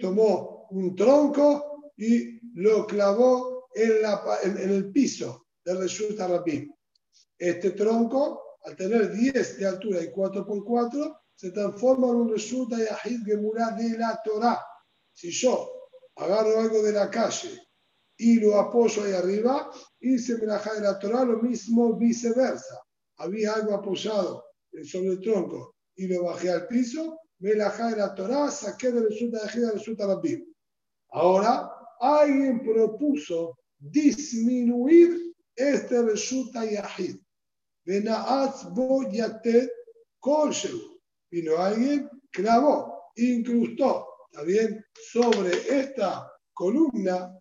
[0.00, 6.72] tomó un tronco y lo clavó en, la, en, el piso de Reshut Rabim.
[7.36, 12.32] Este tronco, al tener 10 de altura y 4 por 4, se transforma en un
[12.32, 14.64] Reshut Yahid Gemurah de la Torah.
[15.12, 17.69] Si yo agarro algo de la calle
[18.20, 22.78] y lo apoyo ahí arriba, hice melajá de la Torah, lo mismo viceversa.
[23.16, 24.44] Había algo apoyado
[24.84, 29.46] sobre el tronco y lo bajé al piso, melajá de la Torah, saqué de resulta
[29.46, 30.44] de de resulta Rabbim.
[31.12, 37.16] Ahora, alguien propuso disminuir este resulta yahid.
[37.84, 39.70] Benaatz bo yatet
[41.30, 44.84] Vino alguien, clavó, incrustó, ¿está bien?
[45.10, 47.39] Sobre esta columna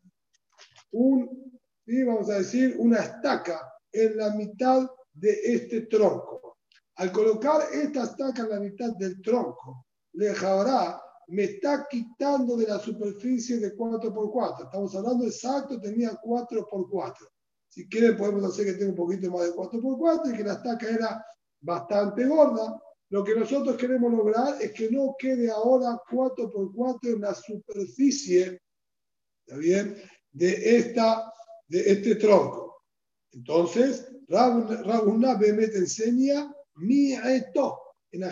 [0.92, 1.62] un,
[2.06, 6.58] vamos a decir, una estaca en la mitad de este tronco.
[6.96, 12.80] Al colocar esta estaca en la mitad del tronco, Lejabrá me está quitando de la
[12.80, 14.66] superficie de 4x4.
[14.66, 17.16] Estamos hablando exacto, tenía 4x4.
[17.70, 20.90] Si quieren, podemos hacer que tenga un poquito más de 4x4 y que la estaca
[20.90, 21.26] era
[21.62, 22.82] bastante gorda.
[23.12, 28.60] Lo que nosotros queremos lograr es que no quede ahora 4x4 en la superficie,
[29.46, 29.96] ¿está bien?
[30.32, 31.32] De, esta,
[31.68, 32.84] de este tronco.
[33.32, 37.80] Entonces, Rabuna Bemet enseña mi eto.
[38.12, 38.24] En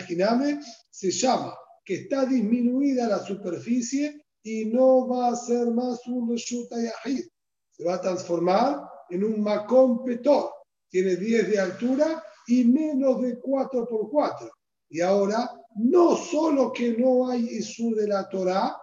[0.90, 6.76] se llama que está disminuida la superficie y no va a ser más un Reshuta
[6.76, 7.24] Yahid.
[7.70, 10.50] Se va a transformar en un Macón Petor.
[10.90, 14.50] Tiene 10 de altura y menos de 4 por 4.
[14.90, 18.76] Y ahora, no solo que no hay Isur de la Torah,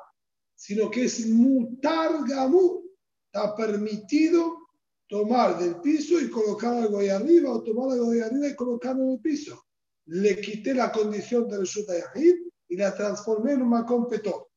[0.55, 2.84] sino que es mutar gamur.
[3.35, 4.69] Está permitido
[5.09, 9.03] tomar del piso y colocar algo ahí arriba, o tomar algo ahí arriba y colocarlo
[9.03, 9.61] en el piso.
[10.05, 12.35] Le quité la condición de Reshut Yahid
[12.69, 14.47] y la transformé en un Makom Petor.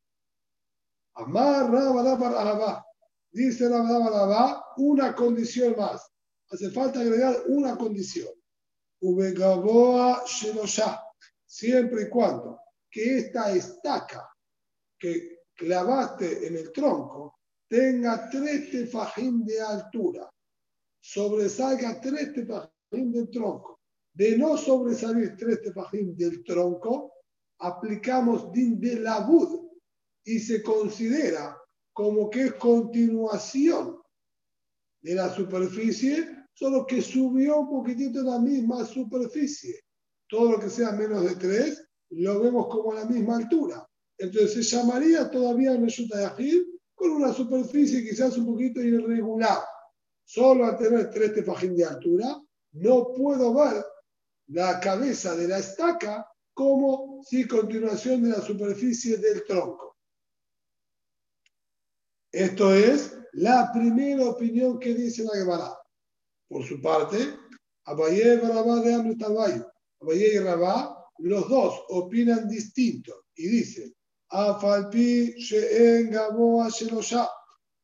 [1.14, 2.87] Amar Rabba
[3.33, 6.09] Dice Rabba una condición más.
[6.49, 8.33] Hace falta agregar una condición.
[9.01, 11.03] Ubegaboa Shelosha.
[11.45, 14.31] Siempre y cuando que esta estaca
[14.97, 17.38] que clavaste en el tronco
[17.68, 20.28] tenga tres tefajim de altura,
[21.00, 23.78] sobresalga tres tefajim del tronco.
[24.12, 27.12] De no sobresalir tres tefajim del tronco,
[27.61, 29.68] aplicamos din de labud
[30.24, 31.57] y se considera
[31.92, 34.00] como que es continuación
[35.00, 39.81] de la superficie, solo que subió un poquitito la misma superficie.
[40.28, 43.87] Todo lo que sea menos de tres, lo vemos como a la misma altura.
[44.18, 49.59] Entonces se llamaría todavía Meshuta Yahid con una superficie quizás un poquito irregular.
[50.25, 53.85] Solo al tener tres tefajín de altura, no puedo ver
[54.49, 59.97] la cabeza de la estaca como si continuación de la superficie del tronco.
[62.33, 65.79] Esto es la primera opinión que dice la Gemara.
[66.49, 67.17] Por su parte,
[67.85, 73.95] Abaye y Rabá de Amritabayo, Abaye y Rabá, los dos opinan distinto y dicen,
[74.31, 77.29] Afalpi Sheen Gaboa Shelosha,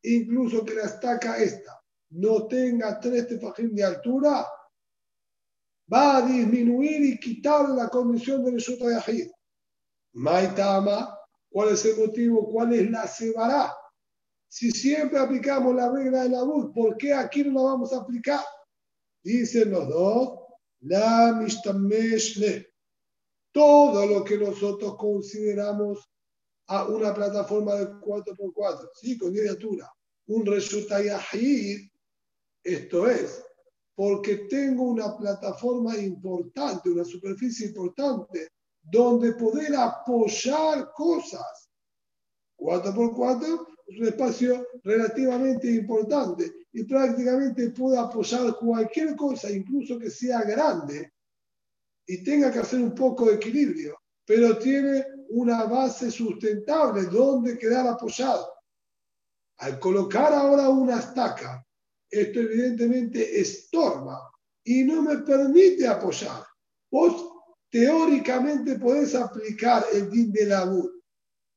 [0.03, 1.75] incluso que la estaca esta
[2.15, 4.47] no tenga tres tefajim de altura,
[5.93, 9.31] va a disminuir y quitar la condición de Resulta de Ajid.
[10.15, 11.19] Maitama,
[11.51, 12.49] ¿cuál es el motivo?
[12.51, 13.75] ¿Cuál es la cebará?
[14.49, 17.99] Si siempre aplicamos la regla de la voz, ¿por qué aquí no la vamos a
[17.99, 18.45] aplicar?
[19.23, 20.39] Dicen los dos,
[20.83, 22.69] la mistameshle.
[23.53, 26.09] Todo lo que nosotros consideramos
[26.67, 29.19] a una plataforma de 4x4, ¿sí?
[29.19, 29.93] con 10 de altura,
[30.27, 31.89] un resulta yahid,
[32.63, 33.45] esto es,
[33.95, 38.49] porque tengo una plataforma importante, una superficie importante,
[38.83, 41.71] donde poder apoyar cosas.
[42.59, 50.43] 4x4 es un espacio relativamente importante y prácticamente puedo apoyar cualquier cosa, incluso que sea
[50.43, 51.13] grande,
[52.07, 57.87] y tenga que hacer un poco de equilibrio, pero tiene una base sustentable donde quedar
[57.89, 58.53] apoyado.
[59.59, 61.65] Al colocar ahora una estaca,
[62.11, 64.31] esto evidentemente estorba
[64.63, 66.45] y no me permite apoyar.
[66.91, 67.33] Vos
[67.69, 71.03] teóricamente podés aplicar el din de labur,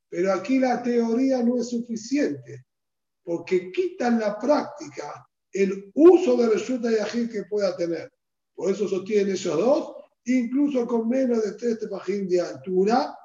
[0.09, 2.65] pero aquí la teoría no es suficiente,
[3.23, 8.11] porque quita en la práctica el uso de resulta yajid que pueda tener.
[8.55, 13.15] Por eso sostienen esos dos, incluso con menos de tres tepajín de altura,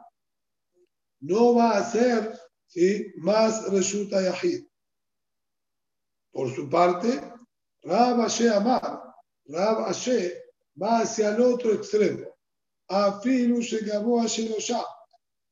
[1.22, 3.12] no va a ser ¿sí?
[3.16, 4.66] más resulta yajid.
[6.32, 7.20] Por su parte,
[7.82, 9.02] Rab Ashe Amar,
[9.46, 10.42] Rab Ashe
[10.80, 12.26] va hacia el otro extremo.
[12.88, 14.48] Afilu Shegabo Ashe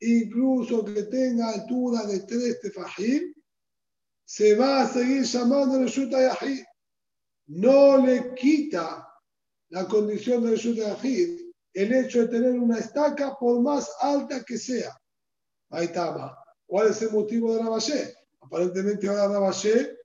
[0.00, 3.34] incluso que tenga altura de tres tefajim,
[4.24, 6.64] se va a seguir llamando Reshuta Yahid.
[7.48, 9.06] No le quita
[9.70, 11.40] la condición de Reshuta Yahid
[11.74, 14.96] el hecho de tener una estaca por más alta que sea.
[15.70, 16.36] Ahí está.
[16.66, 18.14] ¿Cuál es el motivo de Rabashé?
[18.40, 19.96] Aparentemente ahora Rabashé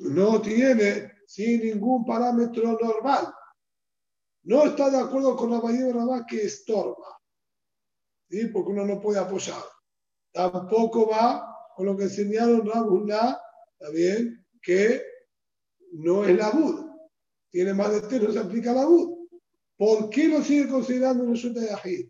[0.00, 3.32] no tiene sin ningún parámetro normal.
[4.42, 7.20] No está de acuerdo con la de Rabá que estorba.
[8.30, 8.46] ¿sí?
[8.46, 9.62] porque uno no puede apoyar.
[10.32, 13.38] Tampoco va con lo que enseñaron Rabuná,
[13.72, 14.46] ¿está bien?
[14.62, 15.02] Que
[15.92, 16.86] no es la Bud.
[17.50, 19.28] Tiene más de tres, no se aplica la Bud.
[19.76, 22.08] ¿Por qué lo sigue considerando un resulta de Ajid?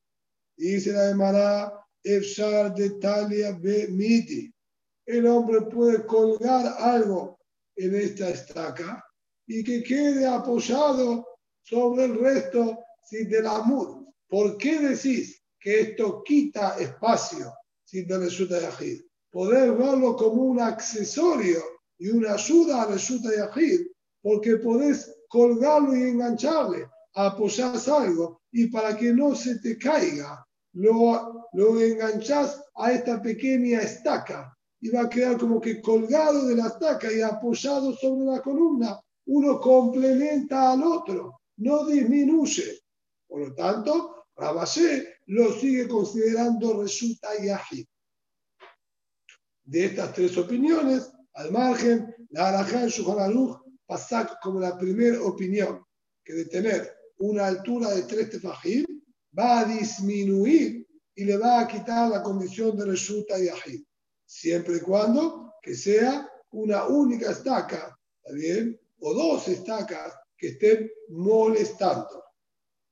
[0.56, 3.58] Dice la Emara, Efshar de Talia.
[5.06, 7.38] El hombre puede colgar algo
[7.76, 9.04] en esta estaca
[9.46, 11.26] y que quede apoyado
[11.62, 12.78] sobre el resto
[13.10, 14.06] de la Amud.
[14.28, 17.52] ¿Por qué decís que esto quita espacio
[17.84, 19.02] sin resulta Yahid.
[19.30, 21.60] Poder verlo como un accesorio
[21.98, 23.86] y una ayuda a resulta Yahid,
[24.22, 31.48] porque podés colgarlo y engancharle, apoyar algo, y para que no se te caiga, lo,
[31.52, 36.68] lo enganchás a esta pequeña estaca y va a quedar como que colgado de la
[36.68, 38.98] estaca y apoyado sobre la columna.
[39.26, 42.80] Uno complementa al otro, no disminuye.
[43.28, 47.86] Por lo tanto, Rabashé lo sigue considerando resulta Yahid.
[49.64, 55.84] De estas tres opiniones, al margen, la Arajá en Shulchan pasa como la primera opinión,
[56.24, 58.99] que de tener una altura de tres tefajim
[59.36, 63.82] va a disminuir y le va a quitar la condición de resulta Yahid.
[64.26, 68.80] siempre y cuando que sea una única estaca, ¿está bien?
[69.00, 72.24] O dos estacas que estén molestando.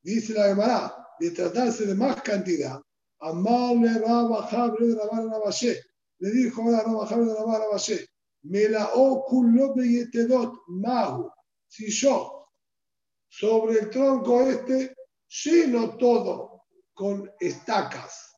[0.03, 2.80] Dice la Gemara, de tratarse de más cantidad,
[3.20, 5.51] Amarle Rabba Jabre de Rabba
[6.18, 7.78] Le dijo ahora Rabba Jabre de Rabba
[8.43, 11.30] me la oculobe yetedot mahu.
[11.66, 12.47] Si yo
[13.28, 14.95] sobre el tronco este
[15.28, 16.64] lleno todo
[16.94, 18.36] con estacas,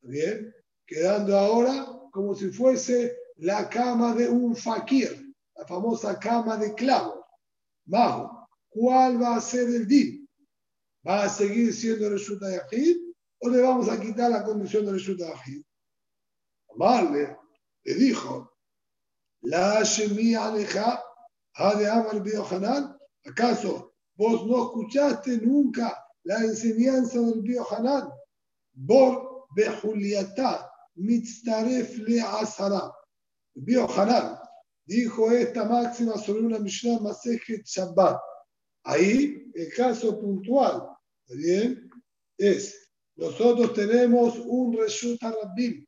[0.00, 0.54] ¿bien?
[0.86, 7.24] Quedando ahora como si fuese la cama de un fakir, la famosa cama de clavo.
[7.86, 8.28] Mahu,
[8.68, 10.28] ¿cuál va a ser el din?
[11.06, 12.96] ¿Va a seguir siendo Reshuta Yahid
[13.40, 15.62] o le vamos a quitar la condición del Reshuta Yahid?
[16.74, 17.36] Amarle
[17.84, 18.52] le dijo,
[19.42, 21.02] la Shemi Aleja,
[21.78, 28.08] de Amar ¿acaso vos no escuchaste nunca la enseñanza del Biohanan?
[28.72, 32.92] Bor Bejuliatá, Mitztaref Le Asara.
[33.54, 34.38] Biohanan
[34.86, 38.20] dijo esta máxima sobre una Mishnah Masejet Shabbat.
[38.84, 40.88] Ahí el caso puntual,
[41.28, 41.90] bien?
[42.38, 45.86] Es, nosotros tenemos un Reshut Rabbim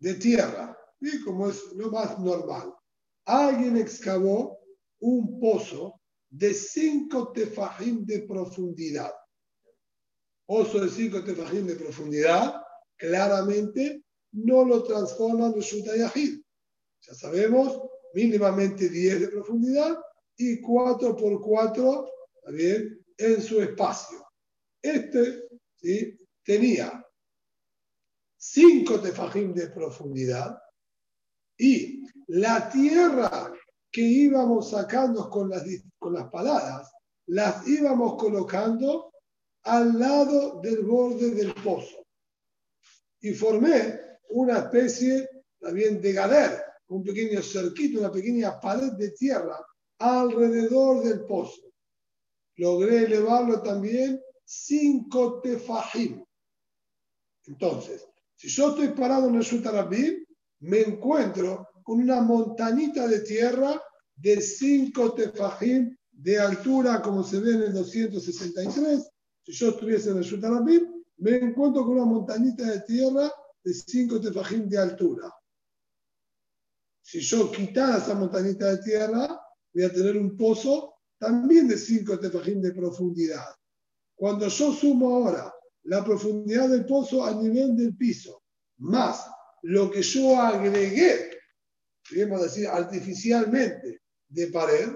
[0.00, 0.76] de tierra
[1.24, 2.74] como es lo más normal.
[3.26, 4.58] Alguien excavó
[5.00, 6.00] un pozo
[6.36, 9.12] de cinco tefajim de profundidad.
[10.46, 12.60] Pozo de cinco tefajim de profundidad,
[12.96, 16.42] claramente no lo transforma en Shutayahid.
[17.02, 17.80] Ya sabemos,
[18.14, 19.96] mínimamente 10 de profundidad
[20.36, 22.10] y 4 por 4
[22.52, 24.26] bien, en su espacio.
[24.82, 26.18] Este ¿sí?
[26.42, 27.04] tenía
[28.36, 30.58] 5 tefajim de profundidad
[31.56, 33.52] y la tierra
[33.92, 35.64] que íbamos sacando con las,
[36.04, 36.92] con las paladas,
[37.28, 39.10] las íbamos colocando
[39.62, 42.04] al lado del borde del pozo.
[43.22, 45.26] Y formé una especie
[45.58, 49.56] también de galer, un pequeño cerquito, una pequeña pared de tierra
[49.98, 51.72] alrededor del pozo.
[52.56, 56.22] Logré elevarlo también cinco tefajim.
[57.46, 60.22] Entonces, si yo estoy parado en el Sutarabim,
[60.60, 63.82] me encuentro con una montañita de tierra
[64.16, 69.10] de 5 tefajim de altura, como se ve en el 263.
[69.44, 73.30] Si yo estuviese en el Shutarabim, me encuentro con una montañita de tierra
[73.62, 75.32] de 5 tefajim de altura.
[77.02, 79.40] Si yo quitara esa montañita de tierra,
[79.72, 83.54] voy a tener un pozo también de 5 tefajim de profundidad.
[84.14, 85.52] Cuando yo sumo ahora
[85.84, 88.42] la profundidad del pozo a nivel del piso,
[88.78, 89.26] más
[89.62, 91.30] lo que yo agregué,
[92.08, 94.02] podemos decir artificialmente,
[94.34, 94.88] de pared,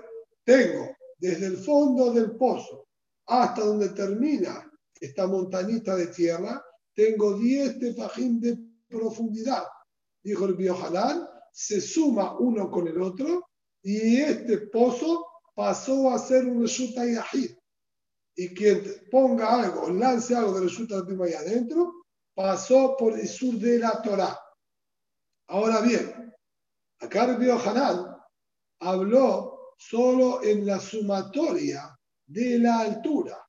[0.44, 2.88] tengo desde el fondo del pozo
[3.26, 4.70] hasta donde termina
[5.00, 6.62] esta montañita de tierra,
[6.94, 8.58] tengo 10 tefajín de
[8.88, 9.64] profundidad.
[10.22, 13.48] Dijo el Biojalán, se suma uno con el otro
[13.82, 17.52] y este pozo pasó a ser un resulta yahid.
[18.34, 23.78] Y quien ponga algo, lance algo de resulta ahí adentro, pasó por el sur de
[23.78, 24.38] la Torah.
[25.48, 26.34] Ahora bien,
[27.00, 28.17] acá el Hanan
[28.80, 33.44] habló solo en la sumatoria de la altura.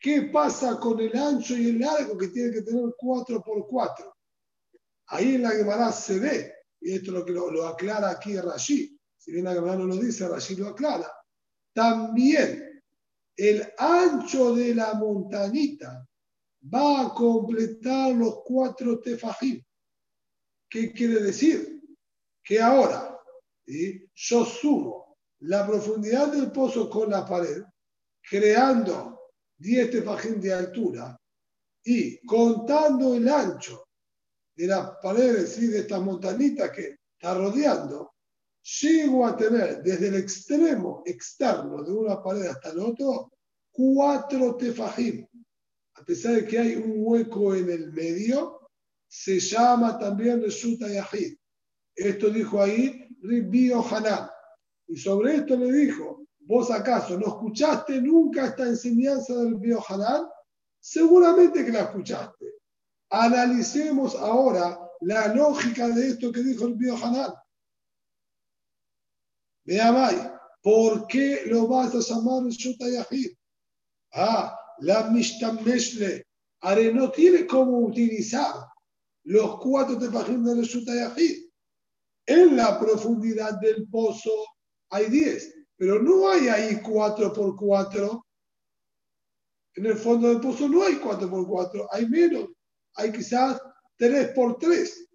[0.00, 4.16] ¿Qué pasa con el ancho y el largo que tiene que tener 4 por 4?
[5.08, 8.96] Ahí en la Gemara se ve, y esto es lo que lo, aclara aquí Rashi,
[9.16, 11.10] si bien la Gemara no lo dice, Rashi lo aclara.
[11.74, 12.82] También
[13.36, 16.06] el ancho de la montañita
[16.72, 19.62] va a completar los cuatro tefajim.
[20.68, 21.80] ¿Qué quiere decir?
[22.44, 23.07] Que ahora
[24.14, 27.62] yo sumo la profundidad del pozo con la pared,
[28.22, 31.16] creando 10 tefajín de altura
[31.84, 33.84] y contando el ancho
[34.54, 38.14] de las paredes y de estas montañitas que está rodeando,
[38.80, 43.32] llego a tener desde el extremo externo de una pared hasta el otro
[43.70, 45.26] cuatro tefajim.
[45.94, 48.70] A pesar de que hay un hueco en el medio,
[49.06, 51.36] se llama también Resulta Yahid.
[51.94, 54.28] Esto dijo ahí Ribio Hanan.
[54.86, 60.26] Y sobre esto le dijo, ¿vos acaso no escuchaste nunca esta enseñanza del Bio Hanan?
[60.80, 62.54] Seguramente que la escuchaste.
[63.10, 67.32] Analicemos ahora la lógica de esto que dijo el Bio Hanan.
[69.64, 70.14] Veamos,
[70.62, 73.32] ¿por qué lo vas a llamar Resulta Yahid?
[74.14, 76.24] Ah, la Mishtameshle.
[76.60, 78.54] Are no tiene cómo utilizar
[79.24, 81.47] los cuatro tefajim de Resulta Yahid.
[82.28, 84.30] En la profundidad del pozo
[84.90, 88.26] hay diez, pero no hay ahí cuatro por cuatro.
[89.74, 92.50] En el fondo del pozo no hay cuatro por cuatro, hay menos.
[92.96, 93.58] Hay quizás
[93.96, 95.08] 3 por 3.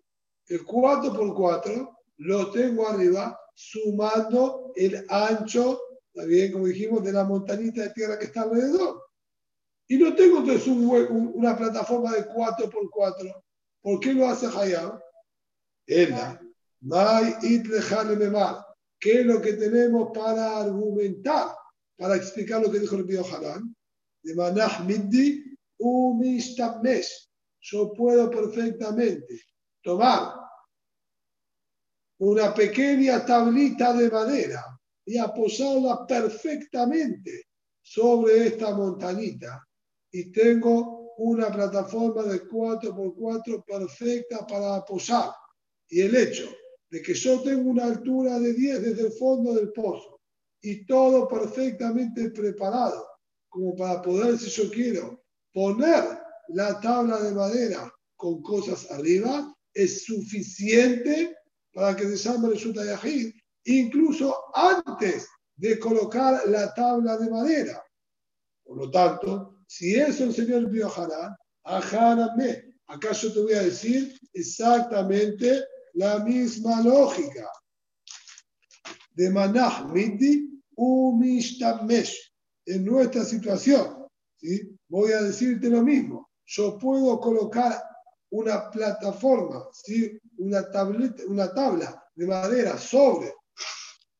[0.48, 5.80] El 4 por 4 lo tengo arriba sumando el ancho,
[6.16, 6.52] bien?
[6.52, 9.04] Como dijimos, de la montañita de tierra que está alrededor.
[9.88, 13.44] Y no tengo entonces una plataforma de 4 por 4.
[13.82, 15.00] ¿Por qué lo hace Hayab?
[15.86, 16.40] Ella.
[19.00, 21.56] ¿Qué es lo que tenemos para argumentar,
[21.98, 23.76] para explicar lo que dijo el Pío Hanan?
[24.22, 27.30] De Manah Middi Umishtamesh.
[27.62, 29.42] Yo puedo perfectamente
[29.82, 30.34] tomar
[32.20, 34.64] una pequeña tablita de madera
[35.06, 37.48] y apoyarla perfectamente
[37.82, 39.66] sobre esta montañita.
[40.12, 45.32] Y tengo una plataforma de 4x4 perfecta para apoyar.
[45.90, 46.50] Y el hecho
[46.94, 50.22] de que yo tengo una altura de 10 desde el fondo del pozo
[50.62, 53.08] y todo perfectamente preparado,
[53.50, 56.04] como para poder, si yo quiero, poner
[56.50, 61.36] la tabla de madera con cosas arriba, es suficiente
[61.74, 63.34] para que se llame resulta Yahid,
[63.64, 67.84] incluso antes de colocar la tabla de madera.
[68.64, 71.36] Por lo tanto, si eso el señor Biohanan,
[72.38, 75.64] me, ¿acaso te voy a decir exactamente
[75.94, 77.50] la misma lógica?
[79.12, 82.32] De Manah Midi Umishtamesh.
[82.66, 84.78] En nuestra situación, ¿sí?
[84.88, 86.30] voy a decirte lo mismo.
[86.46, 87.82] Yo puedo colocar
[88.30, 90.18] una plataforma, ¿sí?
[90.38, 93.34] una, tableta, una tabla de madera sobre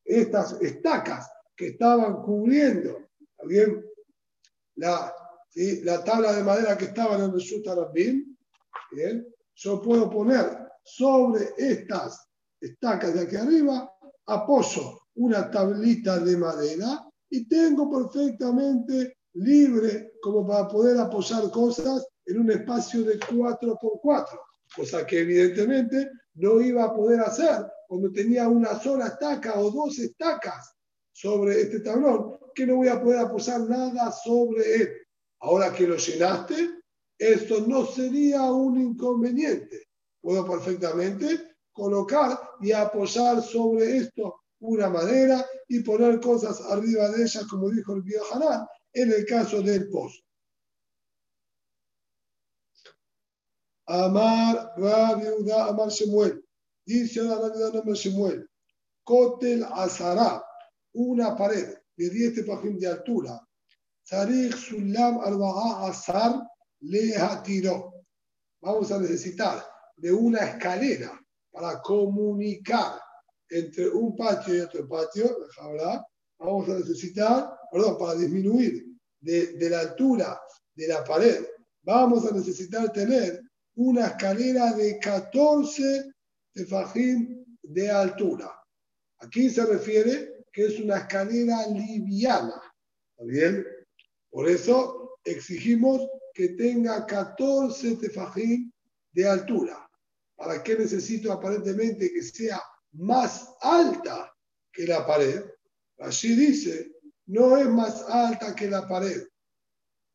[0.04, 3.08] estas estacas que estaban cubriendo
[3.46, 3.84] bien,
[4.76, 5.14] la,
[5.54, 7.32] la tabla de madera que estaba en el
[8.92, 12.28] bien, yo puedo poner sobre estas
[12.60, 13.90] estacas de aquí arriba,
[14.26, 22.40] apoyo una tablita de madera y tengo perfectamente libre como para poder apoyar cosas en
[22.40, 24.38] un espacio de 4x4,
[24.76, 29.98] cosa que evidentemente no iba a poder hacer cuando tenía una sola estaca o dos
[29.98, 30.74] estacas
[31.12, 34.88] sobre este tablón, que no voy a poder apoyar nada sobre él.
[35.40, 36.70] Ahora que lo llenaste,
[37.18, 39.83] esto no sería un inconveniente.
[40.24, 47.42] Puedo perfectamente colocar y apoyar sobre esto una madera y poner cosas arriba de ella,
[47.50, 50.22] como dijo el viejo Hanan, en el caso del pozo.
[53.86, 56.42] Amar Rabbi Amar Shemuel.
[56.86, 58.48] Dice la Rabbi Amar Shemuel.
[59.04, 60.42] Kotel Azara,
[60.94, 63.46] una pared de 10 tefajim de altura.
[64.08, 66.48] Zarich Sulam Arba'a Azar
[66.80, 68.06] Lehatiro.
[68.62, 71.20] Vamos a necesitar de una escalera
[71.50, 73.00] para comunicar
[73.48, 75.36] entre un patio y otro patio,
[76.38, 78.84] vamos a necesitar, perdón, para disminuir
[79.20, 80.40] de, la altura
[80.74, 81.46] de la pared,
[81.82, 83.40] vamos a necesitar tener
[83.76, 86.12] una escalera de 14
[86.52, 88.50] tefajín de altura.
[89.18, 92.60] Aquí se refiere que es una escalera liviana.
[93.16, 93.66] ¿Está bien?
[94.30, 98.72] Por eso exigimos que tenga 14 tefajín
[99.12, 99.83] de altura.
[100.44, 104.30] ¿Para qué necesito aparentemente que sea más alta
[104.70, 105.42] que la pared?
[106.00, 106.92] Allí dice,
[107.28, 109.26] no es más alta que la pared.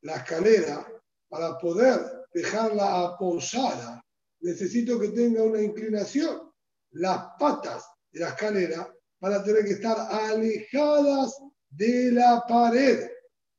[0.03, 0.87] La escalera,
[1.29, 4.05] para poder dejarla apoyada,
[4.41, 6.51] necesito que tenga una inclinación.
[6.91, 8.87] Las patas de la escalera
[9.19, 11.39] van a tener que estar alejadas
[11.71, 13.09] de la pared.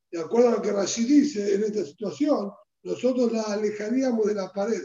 [0.09, 2.49] De acuerdo a lo que Rashid dice en esta situación,
[2.83, 4.81] nosotros la alejaríamos de la pared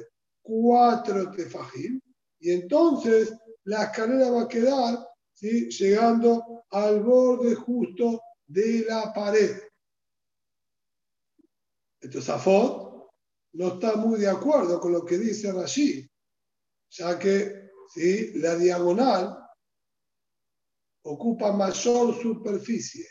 [0.47, 2.01] cuatro tefajim
[2.38, 3.34] y entonces
[3.64, 5.68] la escalera va a quedar ¿sí?
[5.70, 9.61] llegando al borde justo de la pared.
[12.01, 13.11] Entonces, Afot
[13.55, 16.09] no está muy de acuerdo con lo que dice Rashi,
[16.90, 18.34] ya que ¿sí?
[18.34, 19.36] la diagonal
[21.03, 23.09] ocupa mayor superficie.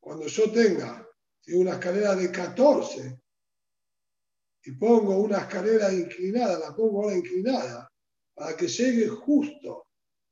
[0.00, 1.06] Cuando yo tenga
[1.54, 3.20] una escalera de 14
[4.68, 7.90] y pongo una escalera inclinada, la pongo ahora inclinada,
[8.34, 9.86] para que llegue justo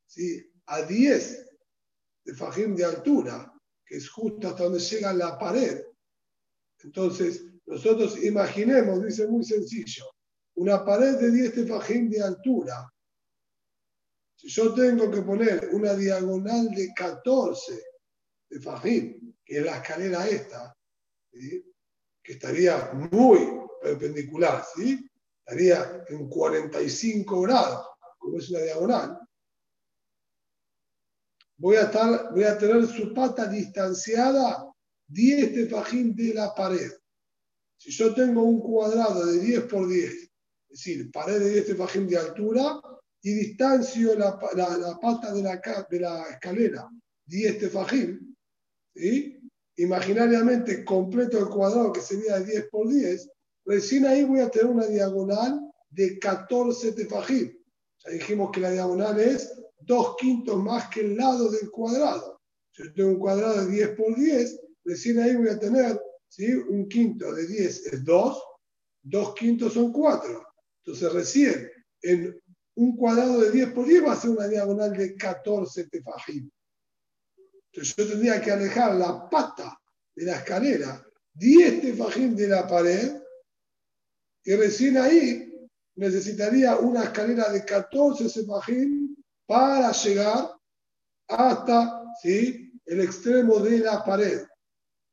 [0.05, 0.53] ¿sí?
[0.66, 1.51] a 10
[2.22, 3.51] de fajín de altura,
[3.82, 5.82] que es justo hasta donde llega la pared.
[6.80, 10.05] Entonces, nosotros imaginemos, dice muy sencillo,
[10.57, 12.93] una pared de 10 tefajín de altura.
[14.37, 17.82] Si yo tengo que poner una diagonal de 14
[18.51, 20.76] tefajín, que es la escalera esta,
[22.26, 23.38] que estaría muy
[23.80, 25.08] perpendicular, ¿sí?
[25.46, 27.86] estaría en 45 grados,
[28.18, 29.20] como es una diagonal,
[31.56, 34.66] voy a, estar, voy a tener su pata distanciada
[35.06, 36.90] 10 tefajín de la pared.
[37.78, 40.30] Si yo tengo un cuadrado de 10 por 10, es
[40.68, 42.80] decir, pared de 10 tefajín de altura,
[43.22, 45.60] y distancio la, la, pata de la,
[45.90, 46.88] de la escalera
[47.26, 48.36] 10 tefajín,
[48.94, 49.45] ¿sí?
[49.76, 53.30] Imaginariamente completo el cuadrado que sería de 10 por 10,
[53.64, 55.60] recién ahí voy a tener una diagonal
[55.90, 57.52] de 14 tefajim.
[58.04, 62.40] Ya dijimos que la diagonal es 2 quintos más que el lado del cuadrado.
[62.72, 66.52] Si yo tengo un cuadrado de 10 por 10, recién ahí voy a tener ¿sí?
[66.52, 68.42] un quinto de 10 es 2,
[69.02, 70.46] 2 quintos son 4.
[70.84, 71.70] Entonces recién
[72.02, 72.40] en
[72.76, 76.50] un cuadrado de 10 por 10 va a ser una diagonal de 14 tefajim.
[77.76, 79.78] Entonces yo tendría que alejar la pata
[80.14, 83.20] de la escalera 10 tefajim de la pared
[84.44, 89.14] y recién ahí necesitaría una escalera de 14 tefajim
[89.44, 90.52] para llegar
[91.28, 92.72] hasta ¿sí?
[92.86, 94.40] el extremo de la pared.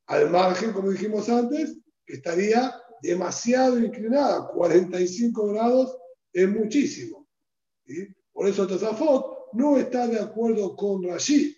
[0.08, 5.98] Al margen, como dijimos antes, estaría demasiado inclinada, 45 grados
[6.32, 7.28] es muchísimo.
[8.32, 11.58] Por eso Tosafot no está de acuerdo con Rashid.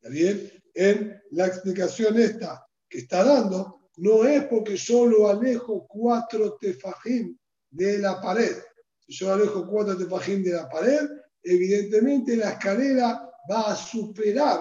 [0.00, 0.50] ¿Está bien?
[0.72, 7.36] En la explicación esta que está dando, no es porque yo lo alejo cuatro tefajim
[7.70, 8.56] de la pared.
[8.98, 11.06] Si yo alejo cuatro tefajim de la pared,
[11.42, 14.60] evidentemente la escalera va a superar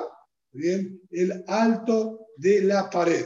[0.52, 1.02] ¿bien?
[1.10, 3.26] el alto de la pared.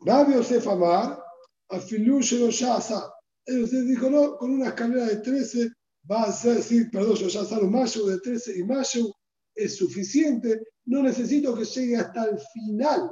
[0.00, 1.22] Rabbi Yosef Amar,
[1.68, 3.12] Afilush Shasa.
[3.46, 5.70] Usted dijo, no, con una escalera de 13
[6.10, 9.14] va a ser, sí, perdón, yo ya salgo mayo de 13 y mayo
[9.54, 13.10] es suficiente, no necesito que llegue hasta el final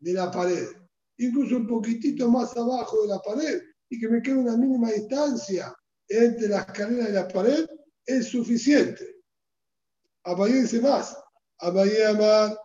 [0.00, 0.68] de la pared,
[1.16, 5.74] incluso un poquitito más abajo de la pared y que me quede una mínima distancia
[6.08, 7.66] entre la escalera y la pared,
[8.04, 9.22] es suficiente.
[10.24, 11.16] Abayé dice más,
[11.60, 12.56] Abayé amar,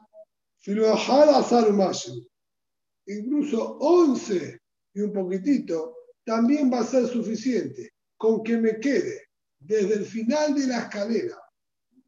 [3.06, 4.60] incluso 11
[4.94, 9.33] y un poquitito, también va a ser suficiente con que me quede
[9.66, 11.38] desde el final de la escalera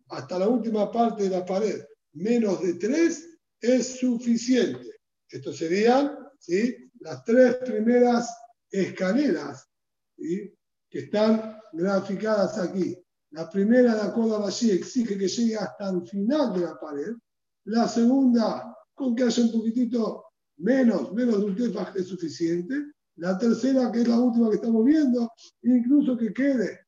[0.09, 1.83] hasta la última parte de la pared,
[2.13, 3.29] menos de 3,
[3.61, 4.99] es suficiente.
[5.29, 6.75] Esto serían ¿sí?
[6.99, 8.29] las tres primeras
[8.69, 9.67] escaleras
[10.17, 12.97] que están graficadas aquí.
[13.31, 17.13] La primera, de acuerdo a allí, exige que llegue hasta el final de la pared.
[17.65, 20.25] La segunda, con que haya un poquitito
[20.57, 22.75] menos, menos de un tefaj es suficiente.
[23.17, 25.31] La tercera, que es la última que estamos viendo,
[25.63, 26.84] incluso que quede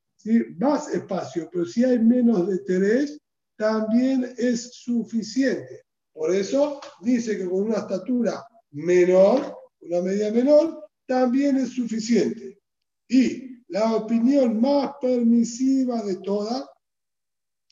[0.57, 3.19] más espacio, pero si hay menos de tres,
[3.57, 5.83] también es suficiente.
[6.13, 12.59] Por eso dice que con una estatura menor, una medida menor, también es suficiente.
[13.07, 16.65] Y la opinión más permisiva de todas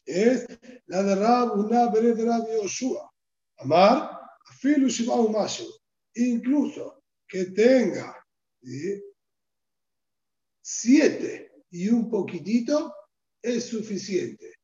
[0.06, 0.48] es
[0.86, 3.12] la de Rab Unabere de Rab Yoshua.
[3.58, 4.22] Amar,
[4.62, 5.34] Shibau
[6.16, 8.16] incluso que tenga
[10.62, 11.45] siete
[11.76, 12.94] y un poquitito,
[13.42, 14.56] es suficiente.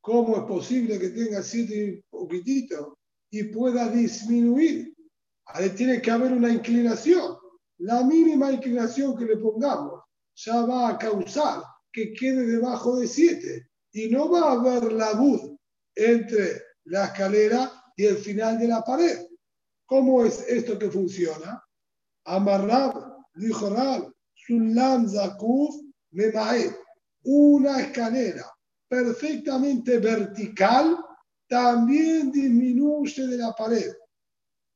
[0.00, 2.96] ¿Cómo es posible que tenga siete y poquitito
[3.30, 4.94] y pueda disminuir?
[5.44, 7.36] Ahí tiene que haber una inclinación.
[7.78, 10.04] La mínima inclinación que le pongamos
[10.34, 11.62] ya va a causar
[11.92, 15.58] que quede debajo de 7 y no va a haber la bud
[15.94, 19.18] entre la escalera y el final de la pared.
[19.84, 21.62] ¿Cómo es esto que funciona?
[22.24, 25.85] Amarrab, dijo Rab, Sulam Zakuf
[26.16, 26.74] Memae,
[27.24, 28.50] una escalera
[28.88, 30.96] perfectamente vertical
[31.46, 33.92] también disminuye de la pared.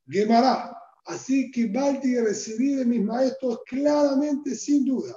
[0.07, 0.77] Gemara,
[1.07, 5.17] así que Balti recibí de mis maestros claramente, sin duda.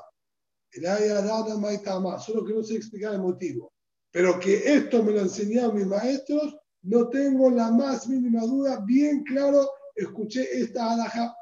[0.71, 3.73] El Ayadana Maitama, solo que no sé explicar el motivo.
[4.09, 9.23] Pero que esto me lo enseñaron mis maestros, no tengo la más mínima duda, bien
[9.23, 11.35] claro, escuché esta alhaja.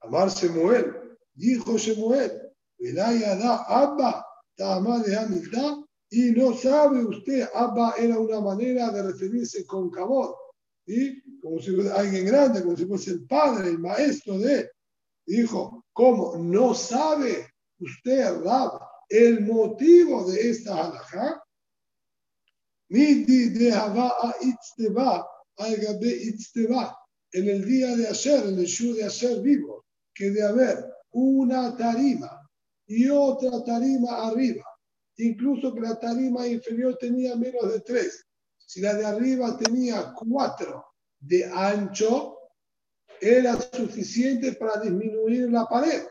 [0.00, 2.45] Amar Shemuel, dijo Shemuel,
[2.78, 4.24] Ayadá Abba,
[4.56, 10.34] Tama de Hamilton, y no sabe usted, Abba era una manera de referirse con cabot,
[10.86, 11.22] ¿sí?
[11.42, 14.70] como si fuera alguien grande, como si fuese el padre, el maestro de él.
[15.26, 16.36] Dijo, ¿cómo?
[16.36, 17.48] ¿No sabe
[17.80, 21.42] usted, Rab, el motivo de esta halajá?
[22.88, 25.26] Midi de a Itzteba,
[25.58, 26.96] Itzteba,
[27.32, 31.76] en el día de ayer, en el show de ayer vivo, que de haber una
[31.76, 32.35] tarima
[32.86, 34.64] y otra tarima arriba
[35.18, 38.26] incluso que la tarima inferior tenía menos de tres.
[38.58, 40.84] Si la de arriba tenía cuatro
[41.18, 42.38] de ancho,
[43.20, 46.02] era suficiente para disminuir la pared.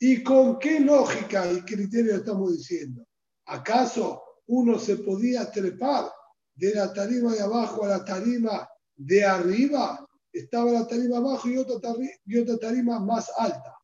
[0.00, 3.06] ¿Y con qué lógica y criterio estamos diciendo?
[3.46, 6.10] ¿Acaso uno se podía trepar
[6.54, 10.04] de la tarima de abajo a la tarima de arriba?
[10.32, 13.76] Estaba la tarima abajo y otra, tarima, y otra tarima más alta.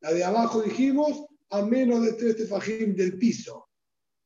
[0.00, 3.68] La de abajo dijimos a menos de tres tefajim del piso.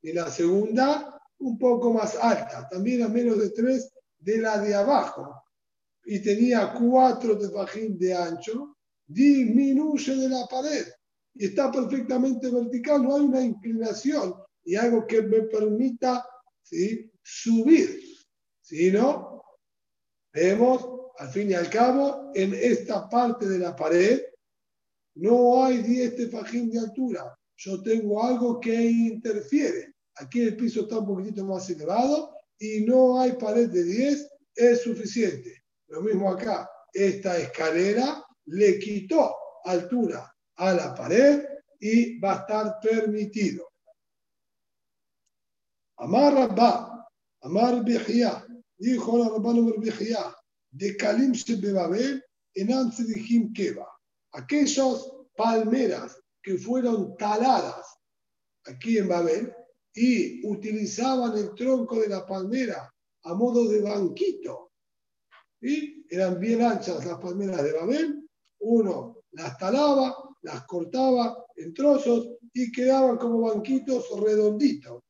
[0.02, 4.74] Y la segunda un poco más alta, también a menos de tres de la de
[4.74, 5.44] abajo.
[6.04, 10.86] Y tenía cuatro tefajim de ancho, disminuye de la pared.
[11.34, 16.24] Y está perfectamente vertical, no hay una inclinación y algo que me permita
[17.22, 18.00] subir.
[18.60, 19.42] Si no,
[20.32, 24.20] vemos al fin y al cabo en esta parte de la pared
[25.14, 27.38] no hay 10 tefajín de altura.
[27.56, 29.94] Yo tengo algo que interfiere.
[30.16, 34.82] Aquí el piso está un poquitito más elevado y no hay pared de 10, es
[34.82, 35.62] suficiente.
[35.88, 39.34] Lo mismo acá, esta escalera le quitó
[39.64, 41.44] altura a la pared
[41.80, 43.68] y va a estar permitido.
[45.98, 47.08] Amar Rabba,
[47.42, 48.44] Amar Bejía,
[48.76, 50.34] dijo la Rabbanu Bejía,
[50.70, 52.22] de Kalim Shebebabel,
[52.54, 53.86] en Ansedihim Keva
[54.32, 57.86] aquellas palmeras que fueron taladas
[58.64, 59.52] aquí en Babel
[59.94, 62.92] y utilizaban el tronco de la palmera
[63.24, 64.72] a modo de banquito.
[65.60, 68.28] y Eran bien anchas las palmeras de Babel,
[68.60, 75.02] uno las talaba, las cortaba en trozos y quedaban como banquitos redonditos.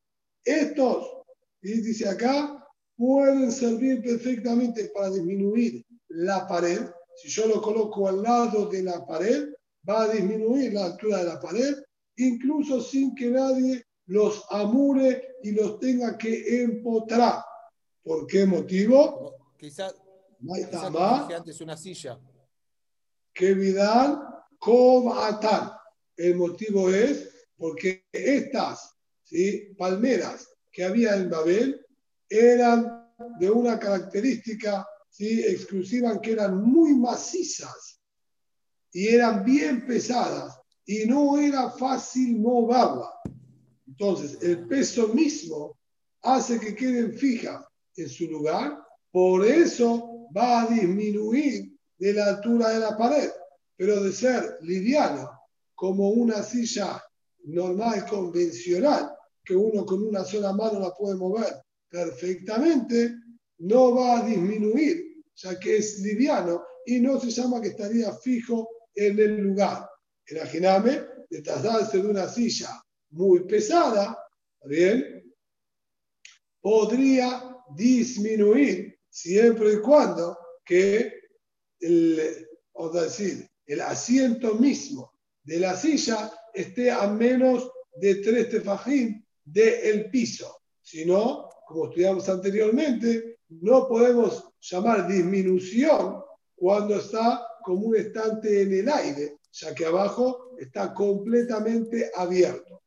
[0.44, 1.22] Estos,
[1.62, 2.62] y dice acá,
[2.96, 6.82] pueden servir perfectamente para disminuir la pared
[7.16, 9.48] si yo lo coloco al lado de la pared,
[9.88, 11.74] va a disminuir la altura de la pared,
[12.16, 17.42] incluso sin que nadie los amure y los tenga que empotrar.
[18.02, 19.52] ¿Por qué motivo?
[19.56, 19.94] Quizás
[21.34, 22.18] antes una silla.
[23.32, 24.20] Que Vidal
[24.58, 25.78] como atar.
[26.16, 29.72] El motivo es porque estas ¿sí?
[29.78, 31.84] palmeras que había en Babel
[32.28, 35.42] eran de una característica ¿sí?
[35.42, 38.00] exclusivas que eran muy macizas
[38.92, 43.10] y eran bien pesadas y no era fácil moverla.
[43.86, 45.78] Entonces, el peso mismo
[46.22, 47.64] hace que queden fijas
[47.96, 48.78] en su lugar,
[49.10, 53.30] por eso va a disminuir de la altura de la pared,
[53.76, 55.30] pero de ser liviano
[55.74, 57.02] como una silla
[57.44, 59.12] normal, convencional,
[59.44, 63.16] que uno con una sola mano la puede mover perfectamente,
[63.62, 68.68] no va a disminuir, ya que es liviano y no se llama que estaría fijo
[68.94, 69.88] en el lugar.
[70.28, 74.18] Imagíname de tratarse de una silla muy pesada,
[74.64, 75.32] ¿bien?
[76.60, 81.12] Podría disminuir siempre y cuando que
[81.80, 82.48] el,
[82.92, 85.12] decir, el asiento mismo
[85.44, 90.62] de la silla esté a menos de tres tefajín del piso.
[90.80, 96.22] Si no, como estudiamos anteriormente, no podemos llamar disminución
[96.54, 102.82] cuando está como un estante en el aire, ya que abajo está completamente abierto.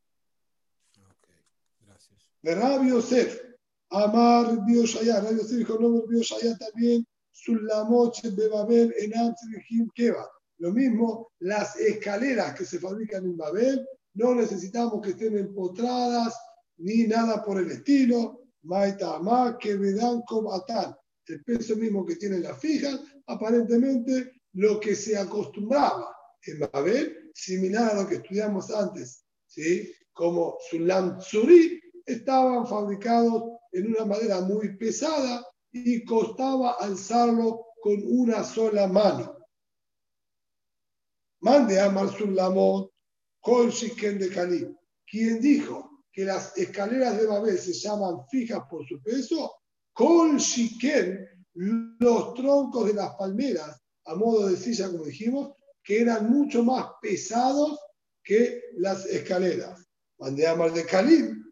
[1.80, 2.20] gracias.
[2.42, 3.42] De Rabbi Yosef,
[3.90, 10.28] Amar Bioshaya, Rabbi Yosef dijo, no, Bioshaya también, Sulamoche Bebabel en Keva.
[10.58, 16.34] Lo mismo, las escaleras que se fabrican en Babel, no necesitamos que estén empotradas
[16.78, 20.96] ni nada por el estilo, Maitama, que dan como atal.
[21.26, 27.92] El peso mismo que tienen las fijas, aparentemente lo que se acostumbraba en Babel, similar
[27.92, 29.92] a lo que estudiamos antes, ¿sí?
[30.12, 33.42] como Sulam Tsuri, estaban fabricados
[33.72, 39.36] en una madera muy pesada y costaba alzarlo con una sola mano.
[41.40, 42.90] Mande a Mar Sulamot,
[43.40, 44.76] Kol de Kali.
[45.06, 49.52] Quien dijo que las escaleras de Babel se llaman fijas por su peso,
[49.92, 55.52] Kol Shiken, los troncos de las palmeras, a modo de silla, como dijimos,
[55.84, 57.78] que eran mucho más pesados
[58.24, 59.86] que las escaleras.
[60.18, 61.44] Mandé a Mar de Kalim,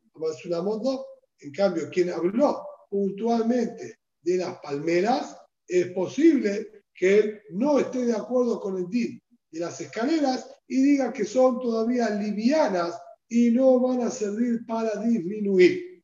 [1.41, 5.37] en cambio, quien habló puntualmente de las palmeras,
[5.69, 10.83] es posible que él no esté de acuerdo con el DIN de las escaleras y
[10.83, 12.99] diga que son todavía livianas
[13.29, 16.03] y no van a servir para disminuir.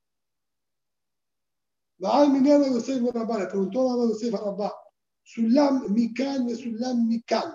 [1.98, 4.72] Le preguntó a Yosef Rabá,
[5.22, 7.52] Sulam Mikan de Sulam Mikan,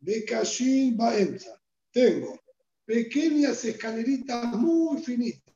[0.00, 1.60] de Kashin Baenza.
[1.92, 2.38] Tengo
[2.84, 5.54] pequeñas escaleritas muy finitas,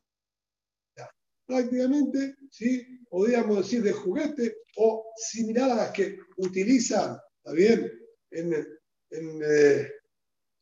[1.45, 3.05] prácticamente, ¿sí?
[3.09, 7.93] podríamos decir de juguete o similar a las que utilizan, ¿está bien?
[8.31, 8.55] En,
[9.11, 9.89] en, eh,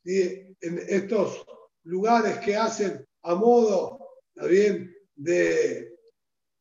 [0.05, 1.45] en estos
[1.89, 3.99] lugares que hacen a modo
[4.47, 5.97] bien, de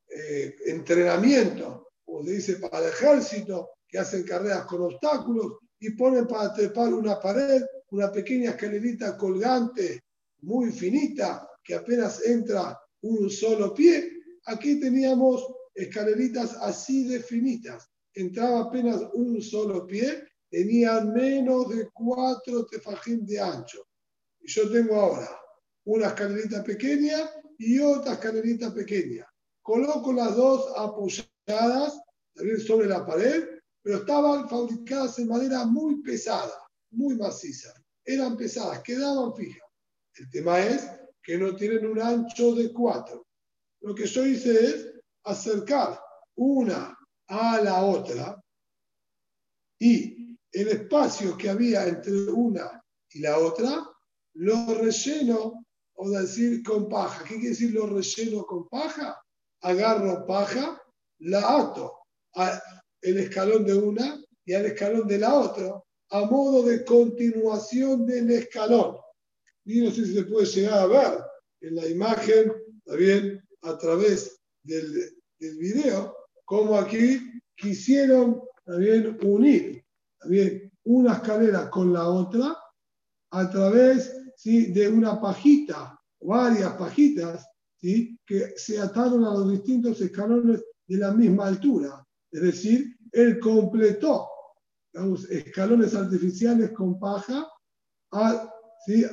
[0.08, 6.26] eh, entrenamiento, como se dice para el ejército, que hacen carreras con obstáculos y ponen
[6.26, 10.02] para trepar una pared una pequeña escalerita colgante,
[10.42, 14.12] muy finita, que apenas entra un solo pie.
[14.46, 17.88] Aquí teníamos escaleritas así de finitas.
[18.14, 23.87] Entraba apenas un solo pie, tenían menos de cuatro tefajín de ancho.
[24.48, 25.28] Yo tengo ahora
[25.84, 29.26] una escalerita pequeña y otra escalerita pequeña.
[29.60, 32.00] Coloco las dos apoyadas
[32.66, 33.44] sobre la pared,
[33.82, 37.74] pero estaban fabricadas en madera muy pesada, muy maciza.
[38.02, 39.68] Eran pesadas, quedaban fijas.
[40.14, 40.88] El tema es
[41.22, 43.26] que no tienen un ancho de cuatro.
[43.82, 44.92] Lo que yo hice es
[45.24, 46.00] acercar
[46.36, 46.96] una
[47.26, 48.42] a la otra
[49.78, 53.86] y el espacio que había entre una y la otra
[54.38, 55.64] lo relleno,
[55.94, 57.24] o decir con paja.
[57.24, 59.20] ¿Qué quiere decir lo relleno con paja?
[59.62, 60.80] Agarro paja,
[61.18, 61.98] la ato
[62.34, 62.60] al
[63.02, 68.96] escalón de una y al escalón de la otra, a modo de continuación del escalón.
[69.64, 71.18] Y no sé si se puede llegar a ver
[71.60, 72.52] en la imagen,
[72.84, 77.20] también a través del, video, como aquí
[77.56, 79.84] quisieron también unir
[80.18, 82.56] también una escalera con la otra
[83.30, 84.72] a través ¿sí?
[84.72, 88.16] de una pajita, varias pajitas, ¿sí?
[88.24, 92.06] que se ataron a los distintos escalones de la misma altura.
[92.30, 94.28] Es decir, él completó
[94.92, 97.48] digamos, escalones artificiales con paja
[98.12, 98.50] a,
[98.86, 99.04] ¿sí?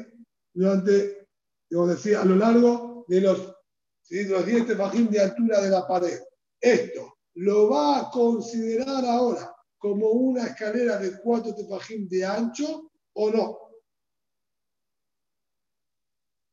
[0.54, 1.28] durante,
[1.70, 3.56] decir, a lo largo de los,
[4.04, 4.24] ¿sí?
[4.24, 4.68] de los 10
[5.10, 6.20] de altura de la pared.
[6.62, 13.32] Esto lo va a considerar ahora como una escalera de 4 tefajín de ancho o
[13.32, 13.65] no.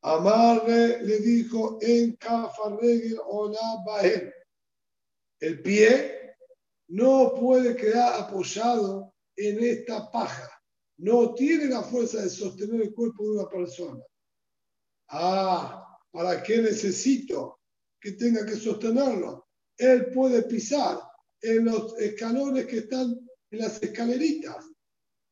[0.05, 4.00] Amarre le dijo en Kafarregel o la
[5.38, 6.34] El pie
[6.88, 10.50] no puede quedar apoyado en esta paja.
[10.98, 14.03] No tiene la fuerza de sostener el cuerpo de una persona.
[15.09, 17.61] Ah, ¿para qué necesito
[18.00, 19.46] que tenga que sostenerlo?
[19.76, 20.98] Él puede pisar
[21.40, 24.68] en los escalones que están en las escaleritas.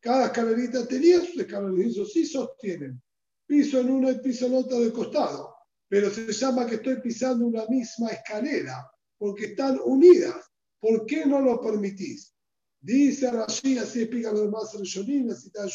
[0.01, 3.03] Cada escalerita tenía sus escalones, eso sí sostienen
[3.51, 5.57] piso en uno y piso en otro de costado,
[5.88, 8.88] pero se llama que estoy pisando una misma escalera,
[9.18, 10.36] porque están unidas.
[10.78, 12.32] ¿Por qué no lo permitís?
[12.80, 15.70] Dice Rashi, así explica los demás Rishonim, cita de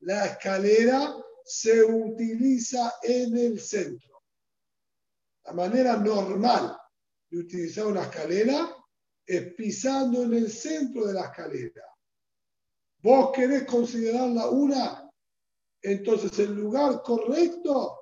[0.00, 4.22] la escalera se utiliza en el centro.
[5.46, 6.76] La manera normal
[7.30, 8.76] de utilizar una escalera
[9.24, 11.86] es pisando en el centro de la escalera.
[13.00, 15.07] Vos querés considerarla una
[15.82, 18.00] entonces el lugar correcto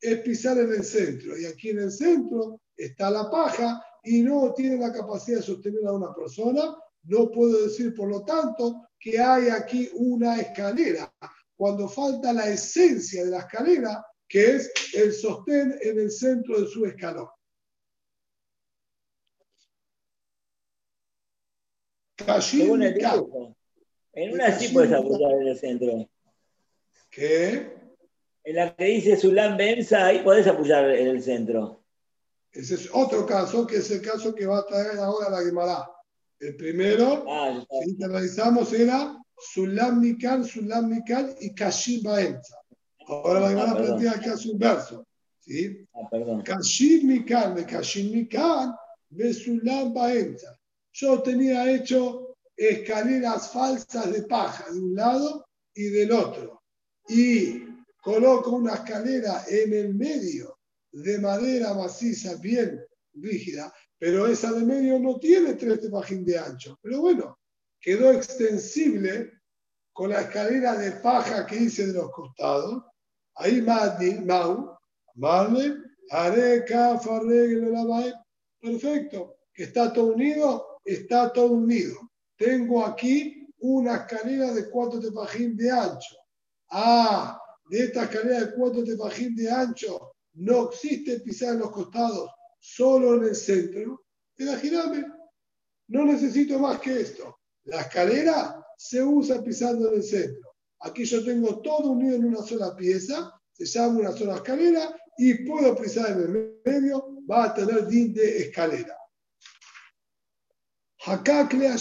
[0.00, 1.38] es pisar en el centro.
[1.38, 5.86] Y aquí en el centro está la paja y no tiene la capacidad de sostener
[5.86, 6.76] a una persona.
[7.04, 11.12] No puedo decir, por lo tanto, que hay aquí una escalera,
[11.56, 16.66] cuando falta la esencia de la escalera, que es el sostén en el centro de
[16.66, 17.28] su escalón.
[24.12, 26.08] En una sí puedes apoyar en el centro
[27.10, 27.80] que
[28.44, 31.84] en la que dice Sulam Benza, ahí podés apoyar en el centro.
[32.52, 35.90] Ese es otro caso, que es el caso que va a traer ahora la Gemara.
[36.38, 42.56] El primero ah, que analizamos era Sulam Mikal, Sulam Mikal y Kashim Baenza.
[43.06, 45.06] Ahora la Gemara ah, plantea acá un verso.
[45.38, 45.86] ¿sí?
[45.94, 48.74] Ah, Kashim Mikal, de Kashim Mikal,
[49.10, 50.58] de Sulam Baenza.
[50.92, 56.59] Yo tenía hecho escaleras falsas de paja de un lado y del otro
[57.10, 57.66] y
[58.00, 60.58] coloco una escalera en el medio
[60.92, 62.80] de madera maciza, bien
[63.14, 66.78] rígida, pero esa de medio no tiene tres tefajín de ancho.
[66.80, 67.38] Pero bueno,
[67.80, 69.32] quedó extensible
[69.92, 72.84] con la escalera de paja que hice de los costados.
[73.34, 74.78] Ahí Mau,
[75.14, 75.76] ¿vale?
[76.10, 77.00] Areca,
[78.60, 79.36] Perfecto.
[79.52, 82.10] Que está todo unido, está todo unido.
[82.36, 86.19] Tengo aquí una escalera de cuatro tefajín de ancho.
[86.70, 92.30] Ah, de esta escalera de cuatro tefajín de ancho no existe pisar en los costados,
[92.58, 94.04] solo en el centro.
[94.38, 95.04] Imagíname,
[95.88, 97.38] no necesito más que esto.
[97.64, 100.50] La escalera se usa pisando en el centro.
[100.80, 105.44] Aquí yo tengo todo unido en una sola pieza, se llama una sola escalera y
[105.44, 108.96] puedo pisar en el medio, va a tener din de escalera.
[111.04, 111.74] Hakakle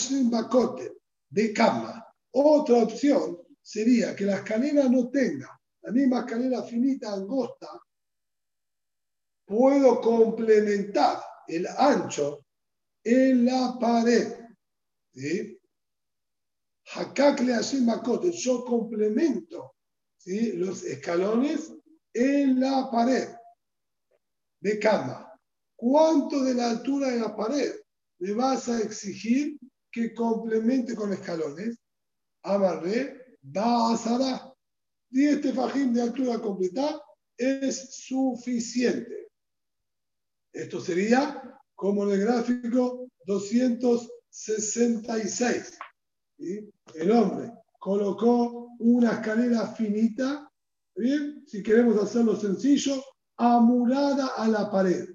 [1.30, 2.06] de cama.
[2.32, 3.38] Otra opción
[3.70, 7.70] sería que la escalera no tenga la misma escalera finita, angosta,
[9.46, 12.46] puedo complementar el ancho
[13.04, 14.34] en la pared.
[15.14, 15.60] ¿sí?
[18.34, 19.76] Yo complemento
[20.18, 20.54] ¿sí?
[20.54, 21.72] los escalones
[22.12, 23.30] en la pared
[24.62, 25.32] de cama.
[25.76, 27.72] ¿Cuánto de la altura de la pared
[28.18, 29.60] le vas a exigir
[29.92, 31.78] que complemente con escalones?
[32.44, 34.46] Amarre, va a Sara.
[35.12, 37.02] 10 tefajín de altura completa
[37.36, 39.32] es suficiente.
[40.54, 45.80] Esto sería como en el gráfico 266.
[46.38, 50.48] El hombre colocó una escalera finita.
[51.48, 53.04] Si queremos hacerlo sencillo,
[53.38, 55.10] amurada a la pared.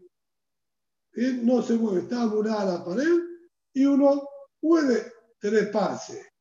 [1.42, 3.20] No se mueve, está amurada a la pared
[3.74, 4.28] y uno
[4.60, 6.32] puede treparse,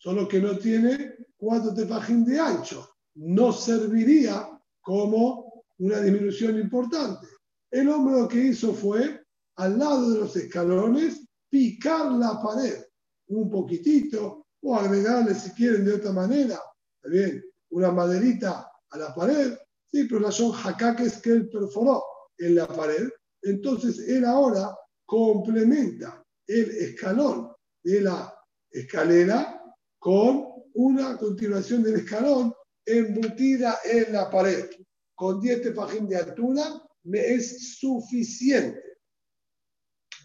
[0.00, 2.88] solo que no tiene cuatro tefajín de ancho.
[3.16, 4.48] No serviría
[4.80, 7.26] como una disminución importante.
[7.70, 9.22] El hombre lo que hizo fue,
[9.56, 12.82] al lado de los escalones, picar la pared
[13.28, 16.58] un poquitito o agregarle, si quieren, de otra manera,
[17.04, 22.02] bien, una maderita a la pared, sí, pero la son jacaques que él perforó
[22.38, 23.08] en la pared.
[23.42, 28.34] Entonces él ahora complementa el escalón de la
[28.70, 29.59] escalera
[30.00, 32.52] con una continuación del escalón
[32.84, 34.68] embutida en la pared.
[35.14, 38.82] Con 10 tefajín de altura me es suficiente.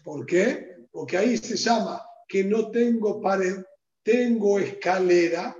[0.02, 0.86] ¿Por qué?
[0.90, 3.62] Porque ahí se llama que no tengo pared,
[4.02, 5.54] tengo escalera.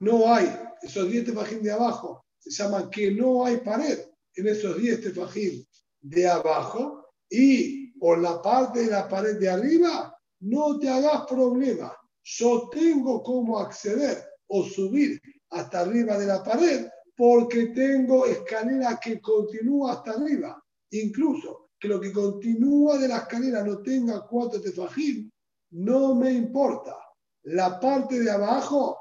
[0.00, 0.50] No hay,
[0.82, 3.98] esos 10 tefajín de abajo se llaman que no hay pared
[4.34, 5.66] en esos 10 tefajín
[6.00, 11.95] de abajo y por la parte de la pared de arriba, no te hagas problema.
[12.28, 15.20] Yo tengo cómo acceder o subir
[15.50, 20.60] hasta arriba de la pared porque tengo escalera que continúa hasta arriba.
[20.90, 25.32] Incluso que lo que continúa de la escalera no tenga cuatro tefajín,
[25.70, 26.96] no me importa.
[27.44, 28.98] La parte de abajo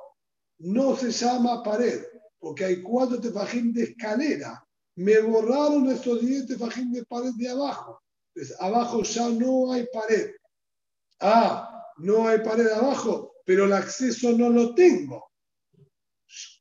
[0.59, 2.03] no se llama pared,
[2.38, 4.63] porque hay cuatro tefajín de escalera.
[4.97, 7.99] Me borraron esos diez tefajín de pared de abajo.
[8.36, 10.30] Entonces, abajo ya no hay pared.
[11.19, 15.32] Ah, no hay pared abajo, pero el acceso no lo tengo.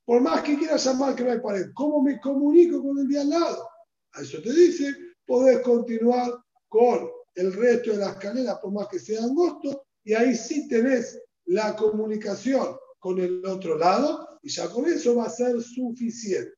[0.04, 3.20] Por más que quiera llamar que no hay pared, ¿cómo me comunico con el de
[3.20, 3.68] al lado?
[4.12, 4.94] A eso te dice,
[5.26, 6.30] podés continuar
[6.68, 11.20] con el resto de la escalera, por más que sea angosto, y ahí sí tenés
[11.46, 16.52] la comunicación con el otro lado, y ya con eso va a ser suficiente.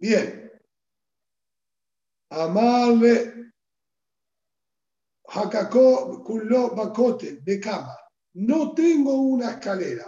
[0.00, 0.49] Bien.
[2.30, 3.50] Amarle
[5.28, 7.96] Hakako Kullo Bakote de cama.
[8.34, 10.06] No tengo una escalera.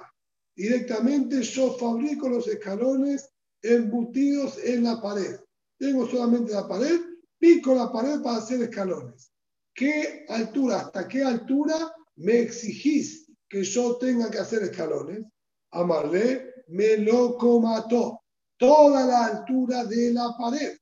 [0.55, 3.29] Directamente yo fabrico los escalones
[3.63, 5.37] embutidos en la pared.
[5.79, 7.01] Tengo solamente la pared,
[7.39, 9.33] pico la pared para hacer escalones.
[9.75, 15.25] ¿Qué altura, hasta qué altura me exigís que yo tenga que hacer escalones?
[15.73, 18.21] Amarle me lo comató.
[18.57, 20.77] Toda la altura de la pared.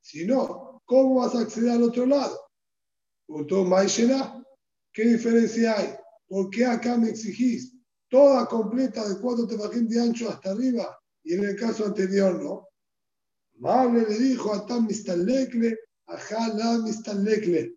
[0.00, 2.36] Si no, ¿cómo vas a acceder al otro lado?
[4.92, 5.94] ¿Qué diferencia hay?
[6.26, 7.76] ¿Por qué acá me exigís
[8.08, 12.66] toda completa de cuatro tefajín de ancho hasta arriba y en el caso anterior no?
[13.58, 15.78] Mable le dijo a Tam Mistalekle,
[16.08, 17.76] a Jala Mistalekle.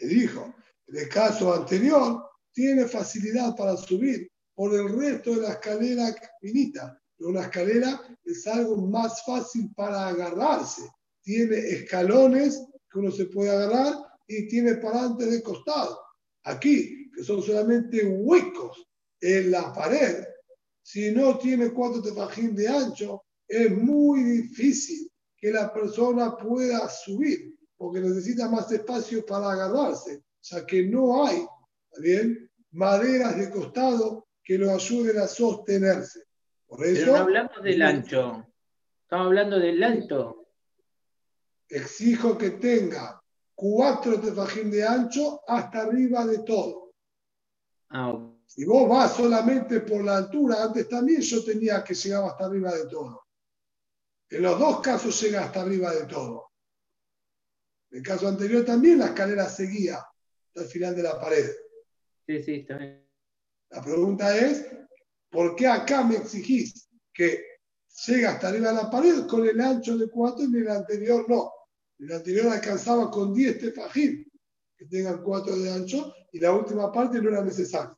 [0.00, 0.52] Le dijo,
[0.88, 7.00] en el caso anterior tiene facilidad para subir por el resto de la escalera finita.
[7.16, 10.82] Pero una escalera es algo más fácil para agarrarse.
[11.28, 16.00] Tiene escalones que uno se puede agarrar y tiene parantes de costado.
[16.44, 18.88] Aquí, que son solamente huecos
[19.20, 20.24] en la pared,
[20.80, 27.54] si no tiene cuatro tefajín de ancho, es muy difícil que la persona pueda subir,
[27.76, 31.44] porque necesita más espacio para agarrarse, ya que no hay,
[32.00, 36.20] bien, maderas de costado que lo ayuden a sostenerse.
[36.66, 38.46] Por eso, Pero no hablamos del ancho,
[39.02, 40.47] estamos hablando del alto.
[41.68, 43.22] Exijo que tenga
[43.54, 46.94] cuatro tefajín de ancho hasta arriba de todo.
[47.90, 48.38] Ah, ok.
[48.48, 52.74] Si vos vas solamente por la altura, antes también yo tenía que llegar hasta arriba
[52.74, 53.22] de todo.
[54.30, 56.50] En los dos casos llega hasta arriba de todo.
[57.90, 61.50] En el caso anterior también la escalera seguía hasta el final de la pared.
[62.26, 63.06] Sí, sí, está bien.
[63.70, 64.66] La pregunta es,
[65.30, 67.44] ¿por qué acá me exigís que
[68.06, 71.28] llega hasta arriba de la pared con el ancho de 4 y en el anterior
[71.28, 71.52] no?
[71.98, 74.24] El anterior alcanzaba con 10 tefajín
[74.76, 77.96] que tengan 4 de ancho y la última parte no era necesaria.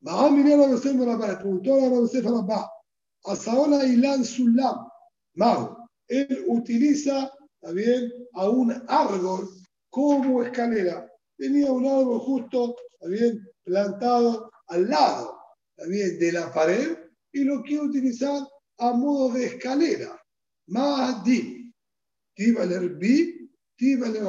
[0.00, 2.70] Bahá miró a la Yosef la pared, preguntó a la Yosef a la Bahá,
[3.24, 4.88] Asaola Ilan Sulam,
[5.34, 5.76] Mau,
[6.08, 7.30] él utiliza
[7.60, 9.48] también a un árbol
[9.90, 11.06] como escalera.
[11.36, 15.40] Tenía un árbol justo, también plantado al lado
[15.80, 16.98] también de la pared
[17.32, 18.46] y lo quiere utilizar
[18.78, 20.19] a modo de escalera.
[20.70, 21.72] Mahdi.
[22.34, 24.22] Tibaler bi, tibaler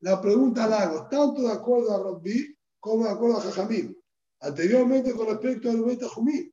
[0.00, 3.96] La pregunta la hago tanto de acuerdo a Rabbi como de acuerdo a Jajamín.
[4.40, 6.52] Anteriormente, con respecto al Ubeta Jumín,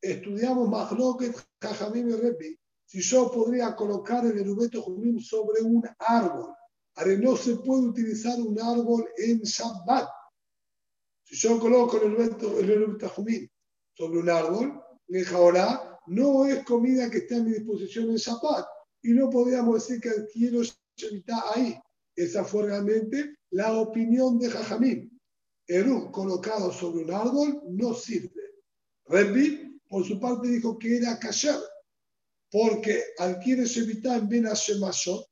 [0.00, 2.58] estudiamos Mahloket, Jajamín y Rabbi.
[2.86, 6.54] Si yo podría colocar el Erubeto Jumín sobre un árbol.
[6.94, 10.08] Ahora, no se puede utilizar un árbol en Shabbat.
[11.24, 13.50] Si yo coloco el Erubeto Jumín
[13.94, 14.82] sobre un árbol,
[15.34, 18.66] ahora no es comida que está a mi disposición en Shabbat.
[19.02, 21.78] Y no podríamos decir que quiero está ahí.
[22.14, 25.20] Esa fue realmente la opinión de Jajamín.
[25.66, 28.42] Eru colocado sobre un árbol no sirve.
[29.06, 31.60] Rebbi, por su parte, dijo que era kasher,
[32.50, 35.28] porque adquiere Shevita en Ben Hashemashot,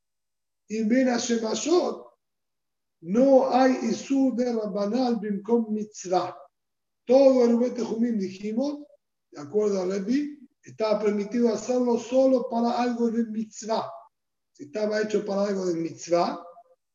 [0.69, 1.09] y en Ben
[3.01, 6.37] no hay Isur de Rabbanal Bimkom Mitzvah.
[7.05, 8.79] Todo el Jumim dijimos,
[9.31, 13.91] de acuerdo a Rebbi, estaba permitido hacerlo solo para algo de mitzvah.
[14.53, 16.43] Si estaba hecho para algo de mitzvah,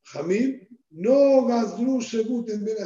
[0.05, 2.77] Jamim, no gazru shebut en ben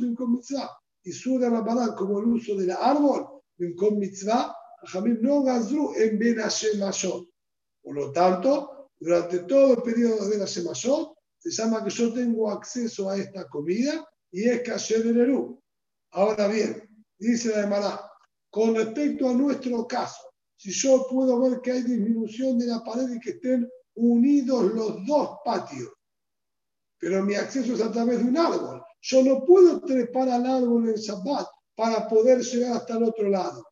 [0.00, 0.70] bin con mitzvah.
[1.04, 3.42] Y su de Rabbanán, como el uso del árbol,
[3.76, 4.54] con mitzvah,
[4.84, 6.36] Jamim no gazru en ben
[7.82, 12.50] Por lo tanto, durante todo el periodo de la Shemashot, se llama que yo tengo
[12.50, 15.60] acceso a esta comida y es kasher Eru.
[16.12, 18.11] Ahora bien, dice la Emara,
[18.52, 20.20] con respecto a nuestro caso,
[20.56, 25.06] si yo puedo ver que hay disminución de la pared y que estén unidos los
[25.06, 25.90] dos patios,
[26.98, 28.82] pero mi acceso es a través de un árbol.
[29.00, 33.66] Yo no puedo trepar al árbol en Shabbat para poder llegar hasta el otro lado.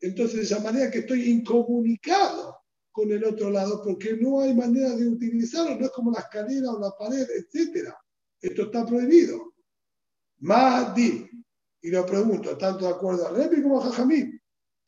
[0.00, 2.56] Entonces, de esa manera que estoy incomunicado
[2.92, 6.70] con el otro lado, porque no hay manera de utilizarlo, no es como la escalera
[6.70, 7.92] o la pared, etc.
[8.40, 9.52] Esto está prohibido.
[10.38, 11.28] Mahdi.
[11.82, 14.30] Y lo pregunto, tanto de acuerdo a Rebi como a Jajamí.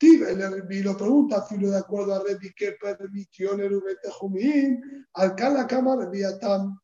[0.01, 4.81] Y lo pregunta, filo de acuerdo a Rebi, que permitió Nerubet Jumín,
[5.13, 6.79] al Kala Kamar Viatam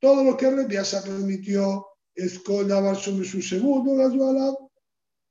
[0.00, 4.70] todo lo que Rebbe se permitió es con de su segundo Gazru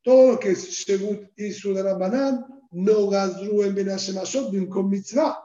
[0.04, 5.42] todo lo que según hizo de la banán, no Gazru en Benashemasot, bien con mitzvah.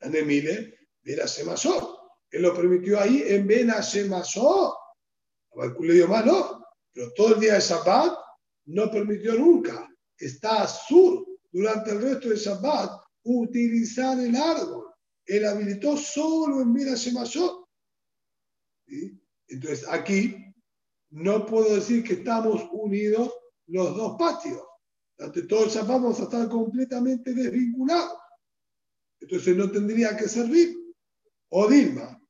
[0.00, 1.98] En Emile, Benashemasot.
[2.30, 4.74] Él lo permitió ahí en Benashemasot.
[5.80, 6.61] Le dio más, no.
[6.92, 8.18] Pero todo el día de Shabbat
[8.66, 9.88] no permitió nunca.
[10.16, 14.92] Está sur durante el resto de Shabbat utilizar el árbol.
[15.26, 17.66] Él habilitó solo en Benashemasot.
[19.48, 20.36] Entonces, aquí
[21.10, 23.32] no puedo decir que estamos unidos
[23.66, 24.62] los dos patios.
[25.18, 28.18] Ante todo, ya vamos a estar completamente desvinculados.
[29.20, 30.76] Entonces, no tendría que servir.
[31.50, 32.20] O Dilma.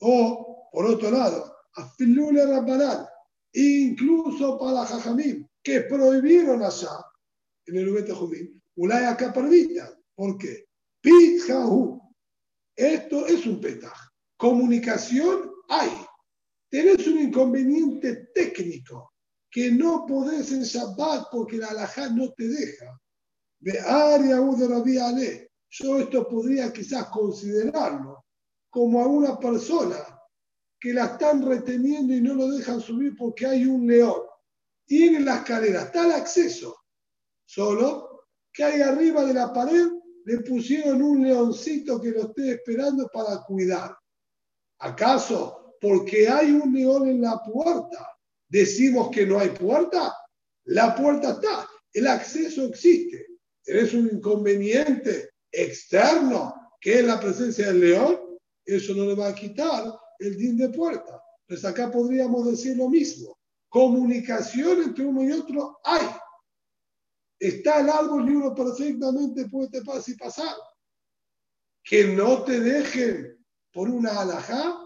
[0.00, 3.08] O, por otro lado, a Filule Rabbanal.
[3.52, 7.04] Incluso para Jajamim, que prohibieron allá,
[7.66, 9.96] en el Ubete Judín, Ulaya Kaparvita.
[10.14, 10.66] ¿Por qué?
[11.00, 12.00] Pitjahu.
[12.74, 13.96] Esto es un petaj.
[14.36, 15.90] Comunicación hay.
[16.70, 19.12] Tenés un inconveniente técnico
[19.50, 22.98] que no podés en Shabbat porque la alajá no te deja.
[23.60, 25.50] De área de Ale.
[25.68, 28.24] Yo esto podría quizás considerarlo
[28.70, 30.11] como a una persona
[30.82, 34.20] que la están reteniendo y no lo dejan subir porque hay un león.
[34.84, 36.76] Tiene la escalera, está el acceso.
[37.44, 39.86] Solo que ahí arriba de la pared
[40.24, 43.96] le pusieron un leoncito que lo esté esperando para cuidar.
[44.80, 48.08] ¿Acaso porque hay un león en la puerta
[48.48, 50.12] decimos que no hay puerta?
[50.64, 53.28] La puerta está, el acceso existe.
[53.64, 58.18] Eres un inconveniente externo que es la presencia del león,
[58.64, 61.22] eso no le va a quitar el din de puerta.
[61.46, 63.38] Pues acá podríamos decir lo mismo.
[63.68, 66.06] Comunicación entre uno y otro hay.
[67.38, 70.56] Está el árbol y uno perfectamente puede pasar y pasar.
[71.82, 74.82] Que no te dejen por una alajá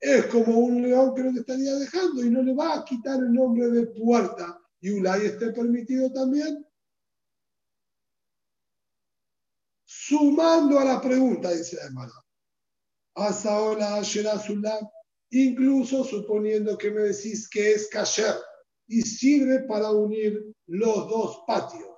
[0.00, 3.20] es como un león que no te estaría dejando y no le va a quitar
[3.20, 4.58] el nombre de puerta.
[4.80, 6.66] Y Ulay esté permitido también.
[9.84, 12.24] Sumando a la pregunta, dice la.
[13.14, 14.00] Hasta ahora,
[15.30, 18.34] incluso suponiendo que me decís que es kasher
[18.88, 21.88] y sirve para unir los dos patios.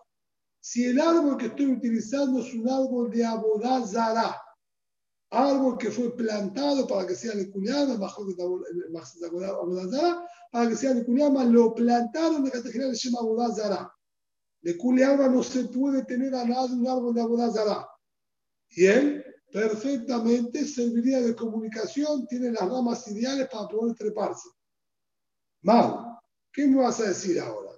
[0.60, 4.40] Si el árbol que estoy utilizando es un árbol de abodazara,
[5.30, 8.24] árbol que fue plantado para que sea Lecuniama, bajo
[10.52, 13.93] para que sea Lecuniama, lo plantaron de categoría de Shema Abodazara.
[14.60, 17.89] Lecuniama no se puede tener a nada un árbol de Abodazara.
[18.76, 24.48] Él perfectamente serviría de comunicación, tiene las ramas ideales para poder treparse.
[25.62, 26.18] Mal,
[26.52, 27.70] ¿qué me vas a decir ahora?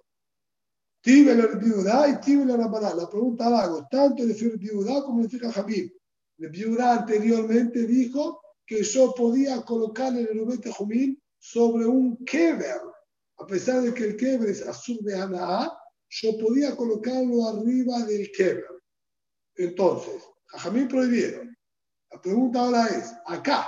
[1.03, 5.29] Tibe la viuda y tibe la La pregunta la hago, tanto el viuda como el
[5.29, 5.93] fica Jamil.
[6.39, 12.81] El viuda anteriormente dijo que yo podía colocar el Rubete Jumín sobre un kever.
[13.39, 15.71] A pesar de que el kever es azul de Anaá,
[16.09, 18.65] yo podía colocarlo arriba del kever.
[19.57, 20.23] Entonces,
[20.55, 21.54] a Jamín prohibieron.
[22.15, 23.67] La pregunta ahora es, acá,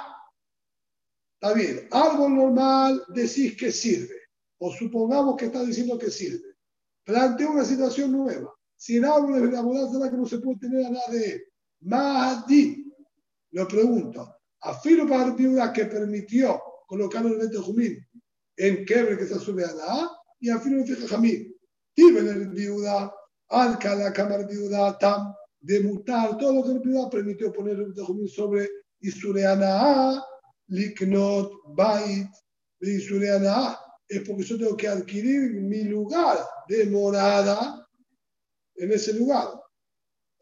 [1.35, 4.15] está bien, árbol normal decís que sirve,
[4.59, 6.55] o supongamos que está diciendo que sirve.
[7.03, 8.55] Plantea una situación nueva.
[8.77, 11.45] Si el árbol es de la será que no se puede tener a nada de.
[11.81, 12.95] Mahdi,
[13.51, 17.99] lo pregunto, afirmo para viuda que permitió colocar el Bete Jumín
[18.57, 21.53] en quebre que se sube a la A, y afirmo que Jamín,
[21.95, 23.13] tiene el viuda,
[23.49, 25.35] alca la cámara viuda, tam,
[25.67, 28.71] de mutar, todo lo que el viuda permitió poner el Bete sobre
[29.01, 30.23] Isureana
[30.69, 32.29] Liknot, Bait,
[32.81, 36.39] Isureana A, es porque yo tengo que adquirir mi lugar
[36.69, 37.85] de morada
[38.77, 39.61] en ese lugar.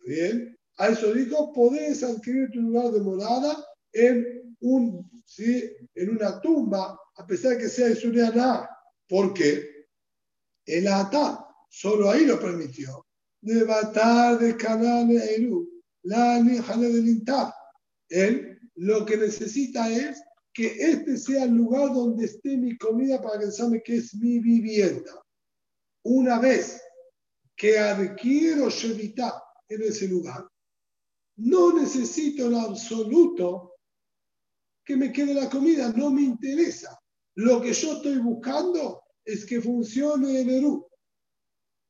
[0.07, 5.75] Bien, a eso dijo, podés adquirir tu lugar de morada en, un, ¿sí?
[5.95, 8.69] en una tumba, a pesar de que sea Isuriana.
[9.09, 9.87] ¿Por qué?
[10.67, 13.07] El Ata solo ahí lo permitió.
[13.45, 15.69] De Batar, de Canal, Eru,
[16.03, 16.39] la.
[18.09, 20.23] Él lo que necesita es
[20.55, 24.39] que este sea el lugar donde esté mi comida para que sabe que es mi
[24.39, 25.23] vivienda.
[26.05, 26.81] Una vez
[27.55, 30.49] que adquiero Shevita en ese lugar,
[31.37, 33.75] no necesito en absoluto
[34.87, 36.99] que me quede la comida, no me interesa.
[37.35, 40.87] Lo que yo estoy buscando es que funcione el Eru.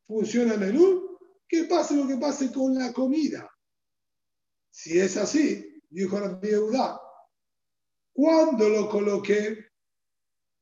[0.04, 1.03] ¿Funciona el Eru?
[1.48, 3.50] Que pase lo que pase con la comida.
[4.70, 7.00] Si es así, dijo la viuda,
[8.12, 9.58] cuando lo coloqué,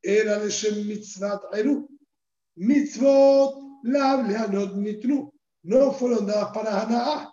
[0.03, 1.89] era de Shem Mitzvat Eru.
[2.57, 3.55] Mitzvot
[3.85, 5.33] Lavleanot Mitnu.
[5.65, 7.33] No fueron dadas para Hana'a.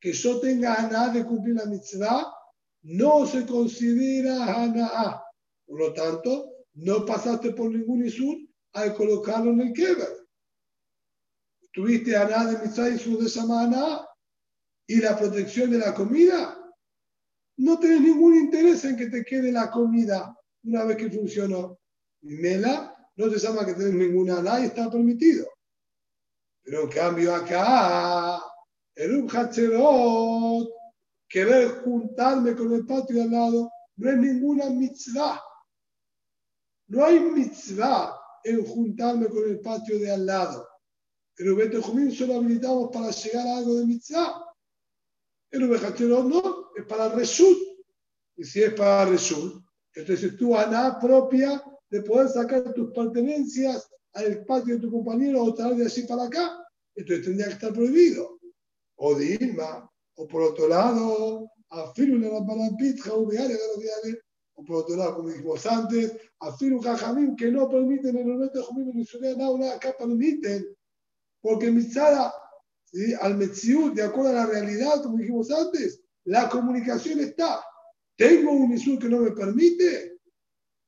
[0.00, 2.32] Que yo tenga Hana'a de cumplir la mitzvah,
[2.82, 5.22] no se considera Hana'a.
[5.66, 8.36] Por lo tanto, no pasaste por ningún Isur
[8.74, 10.25] al colocarlo en el Keber.
[11.76, 14.08] Tuviste Hana'a de mitzvah y su de Hana'a.
[14.88, 16.56] Y la protección de la comida,
[17.58, 20.34] no tenés ningún interés en que te quede la comida
[20.64, 21.78] una vez que funcionó.
[22.22, 25.46] Mela no te llama que tenés ninguna, nadie está permitido.
[26.62, 28.40] Pero en cambio acá,
[28.94, 30.70] el Ubhacherot,
[31.28, 35.42] querer juntarme con el patio de al lado, no es ninguna mitzvah.
[36.86, 40.66] No hay mitzvah en juntarme con el patio de al lado.
[41.36, 41.72] El Ubet
[42.14, 44.42] solo habilitamos para llegar a algo de mitzvah.
[45.50, 47.58] El Ubhacherot no, es para Reshut.
[48.36, 49.62] Y si es para Reshut,
[49.94, 55.54] entonces tú nada propia de poder sacar tus pertenencias al patio de tu compañero o
[55.54, 58.38] traer de allí para acá, entonces tendría que estar prohibido.
[58.96, 63.28] O de Irma, o por otro lado, a Firule la Parampitja, o
[64.64, 68.58] por otro lado, como dijimos antes, a Firu Jajamim, que no permiten en el momento
[68.58, 70.75] de Jumim en nada acá permiten,
[71.40, 72.32] porque Mitzada,
[72.84, 73.14] ¿sí?
[73.20, 77.64] al Metziut, de acuerdo a la realidad, como dijimos antes, la comunicación está.
[78.16, 80.18] Tengo un Isur que no me permite.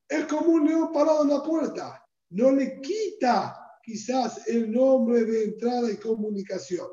[0.08, 2.04] Es como un león parado en la puerta.
[2.30, 6.88] No le quita quizás el nombre de entrada y comunicación.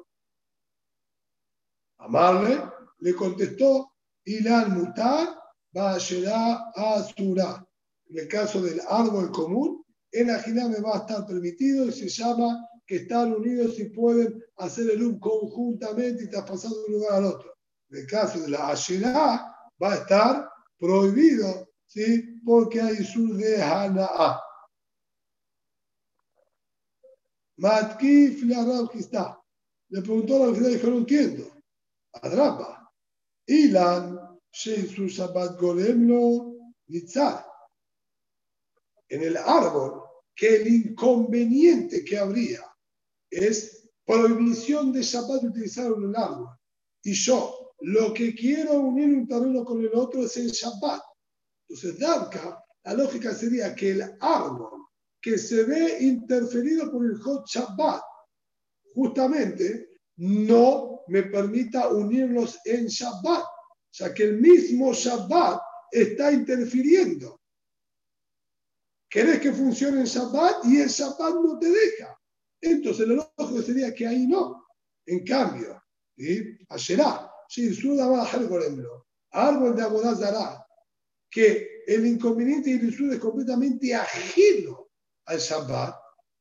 [1.98, 2.62] Amarle
[3.00, 3.94] le contestó
[4.26, 5.36] Ilan Mutar
[5.76, 7.68] va a Asura.
[8.08, 12.08] En el caso del árbol común, en la me va a estar permitido y se
[12.08, 17.14] llama que están unidos y pueden hacer el un conjuntamente y traspasando de un lugar
[17.14, 17.56] al otro
[17.90, 22.40] en el caso de la Asherah, va a estar prohibido, ¿sí?
[22.44, 24.42] Porque hay sur de Hana'a.
[27.58, 29.42] Matkif la está.
[29.90, 31.62] Le preguntó a la y dijo, no entiendo.
[32.14, 32.92] Adrapa.
[33.48, 36.56] Ilan, su Shabbat Golemlo,
[36.88, 37.46] Nitzar.
[39.08, 40.04] En el árbol,
[40.36, 42.75] que el inconveniente que habría
[43.36, 46.50] es prohibición de Shabbat utilizar el árbol.
[47.04, 51.02] Y yo, lo que quiero unir un terreno con el otro es el Shabbat.
[51.68, 54.86] Entonces, Dabka, la lógica sería que el árbol
[55.22, 58.02] que se ve interferido por el Hot Shabbat,
[58.94, 63.44] justamente no me permita unirlos en Shabbat,
[63.92, 65.60] ya que el mismo Shabbat
[65.92, 67.42] está interfiriendo.
[69.10, 72.18] Querés que funcione en Shabbat y el Shabbat no te deja.
[72.72, 74.66] Entonces, lo lógico sería que ahí no.
[75.06, 75.82] En cambio,
[76.18, 76.58] ¿sí?
[76.70, 78.48] Asherá, dejar
[79.32, 80.66] árbol de Abodazara,
[81.30, 84.88] que el inconveniente y el es completamente ajeno
[85.26, 85.96] al Shabbat,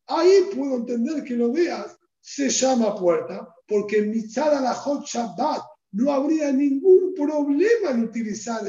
[0.06, 5.62] ahí puedo entender que lo veas, se llama puerta, porque en Mitzad la Hot Shabbat
[5.92, 8.62] no habría ningún problema en utilizar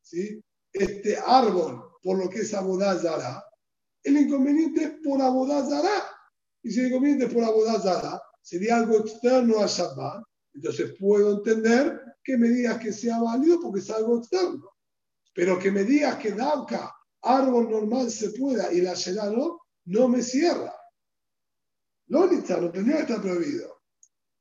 [0.00, 0.42] ¿sí?
[0.72, 3.44] este árbol por lo que es Abodazara.
[4.02, 6.04] El inconveniente es por Abodazara.
[6.62, 10.22] Y si el inconveniente es por Abodazara, sería algo externo al Shabbat.
[10.54, 14.70] Entonces puedo entender que me digas que sea válido porque es algo externo.
[15.34, 20.08] Pero que me digas que Dauka, árbol normal se pueda y la Shela no, no
[20.08, 20.74] me cierra.
[22.08, 23.80] No, no tendría que estar prohibido.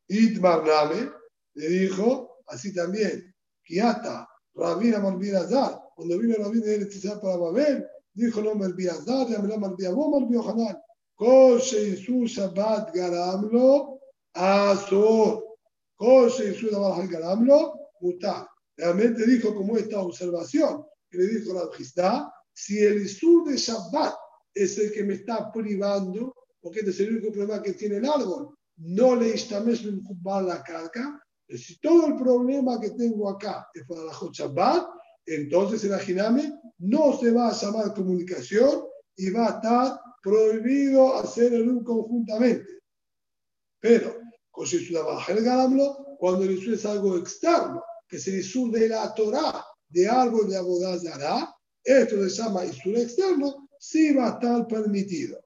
[0.10, 1.10] Itmar Name
[1.54, 3.34] le dijo, así también,
[3.64, 9.48] Kiata, Rabina Malvirazar, cuando vino Rabina de Eretizar para Babel, dijo no Malvirazar, ya me
[9.48, 9.58] la
[11.22, 14.00] Malviazar, Malviazar, Kol Sheisu Shabbat Garamlo,
[14.36, 15.44] Azor.
[16.00, 18.48] Kol Sheisu Shabbat Garamlo, Mutar.
[18.78, 24.16] Realmente dijo como esta observación que le dijo la Gistá, si el Isur de Shabbat
[24.54, 28.06] es el que me está privando, porque este es el único problema que tiene el
[28.06, 34.04] árbol, no le estames la carga, si todo el problema que tengo acá es para
[34.04, 34.88] la Shabbat,
[35.26, 38.86] entonces el Ajiname no se va a llamar comunicación
[39.18, 42.80] y va a estar prohibido hacer el un conjuntamente.
[43.80, 44.16] Pero,
[46.20, 51.54] cuando el es algo externo, que es el de la Torah, de árbol de Abodazara,
[51.84, 55.44] esto se llama Isur externo, sí va a estar permitido.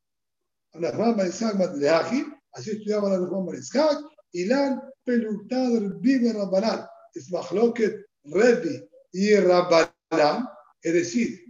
[2.51, 3.99] Así estudiaba la Reforma Maritzhak,
[4.33, 8.83] Ilan Pelutad Bibe Rabbanán, es Mahloket Rebbi
[9.13, 10.47] y Rabbanán,
[10.81, 11.44] es decir,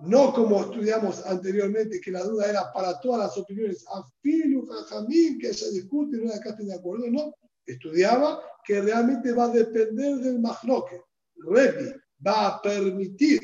[0.00, 5.54] no como estudiamos anteriormente, que la duda era para todas las opiniones, Afilu, Jajamín, que
[5.54, 7.34] se discute y no acá de acuerdo, no.
[7.66, 11.02] Estudiaba que realmente va a depender del Mahloket.
[11.36, 11.92] Rebbi
[12.26, 13.40] va a permitir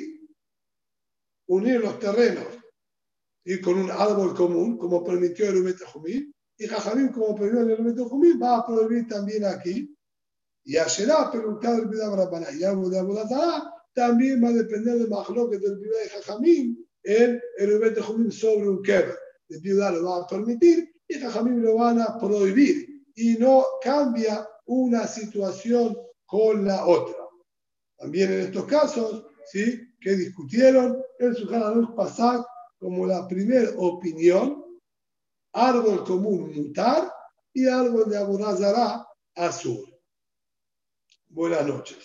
[1.46, 2.46] unir los terrenos
[3.44, 8.08] y con un árbol común, como permitió el Jumín, y Jajamín, como prohibió el elemento
[8.08, 9.96] Jumín, va a prohibir también aquí.
[10.64, 15.08] Y Asherá, pero el Bidam Rabbaná y algo de Abodatara, también va a depender del
[15.08, 19.16] Mahloket del Bidam de Jajamín, el elemento Jumín sobre un Keber.
[19.48, 22.86] El Bidam lo va a permitir y Jajamín lo van a prohibir.
[23.14, 25.96] Y no cambia una situación
[26.26, 27.16] con la otra.
[27.98, 29.80] También en estos casos, ¿sí?
[30.00, 32.44] que discutieron el Sujana pasar
[32.78, 34.64] como la primera opinión
[35.52, 37.12] árbol común mutar
[37.52, 39.84] y árbol de Abodazara azul.
[41.28, 41.98] Buenas noches.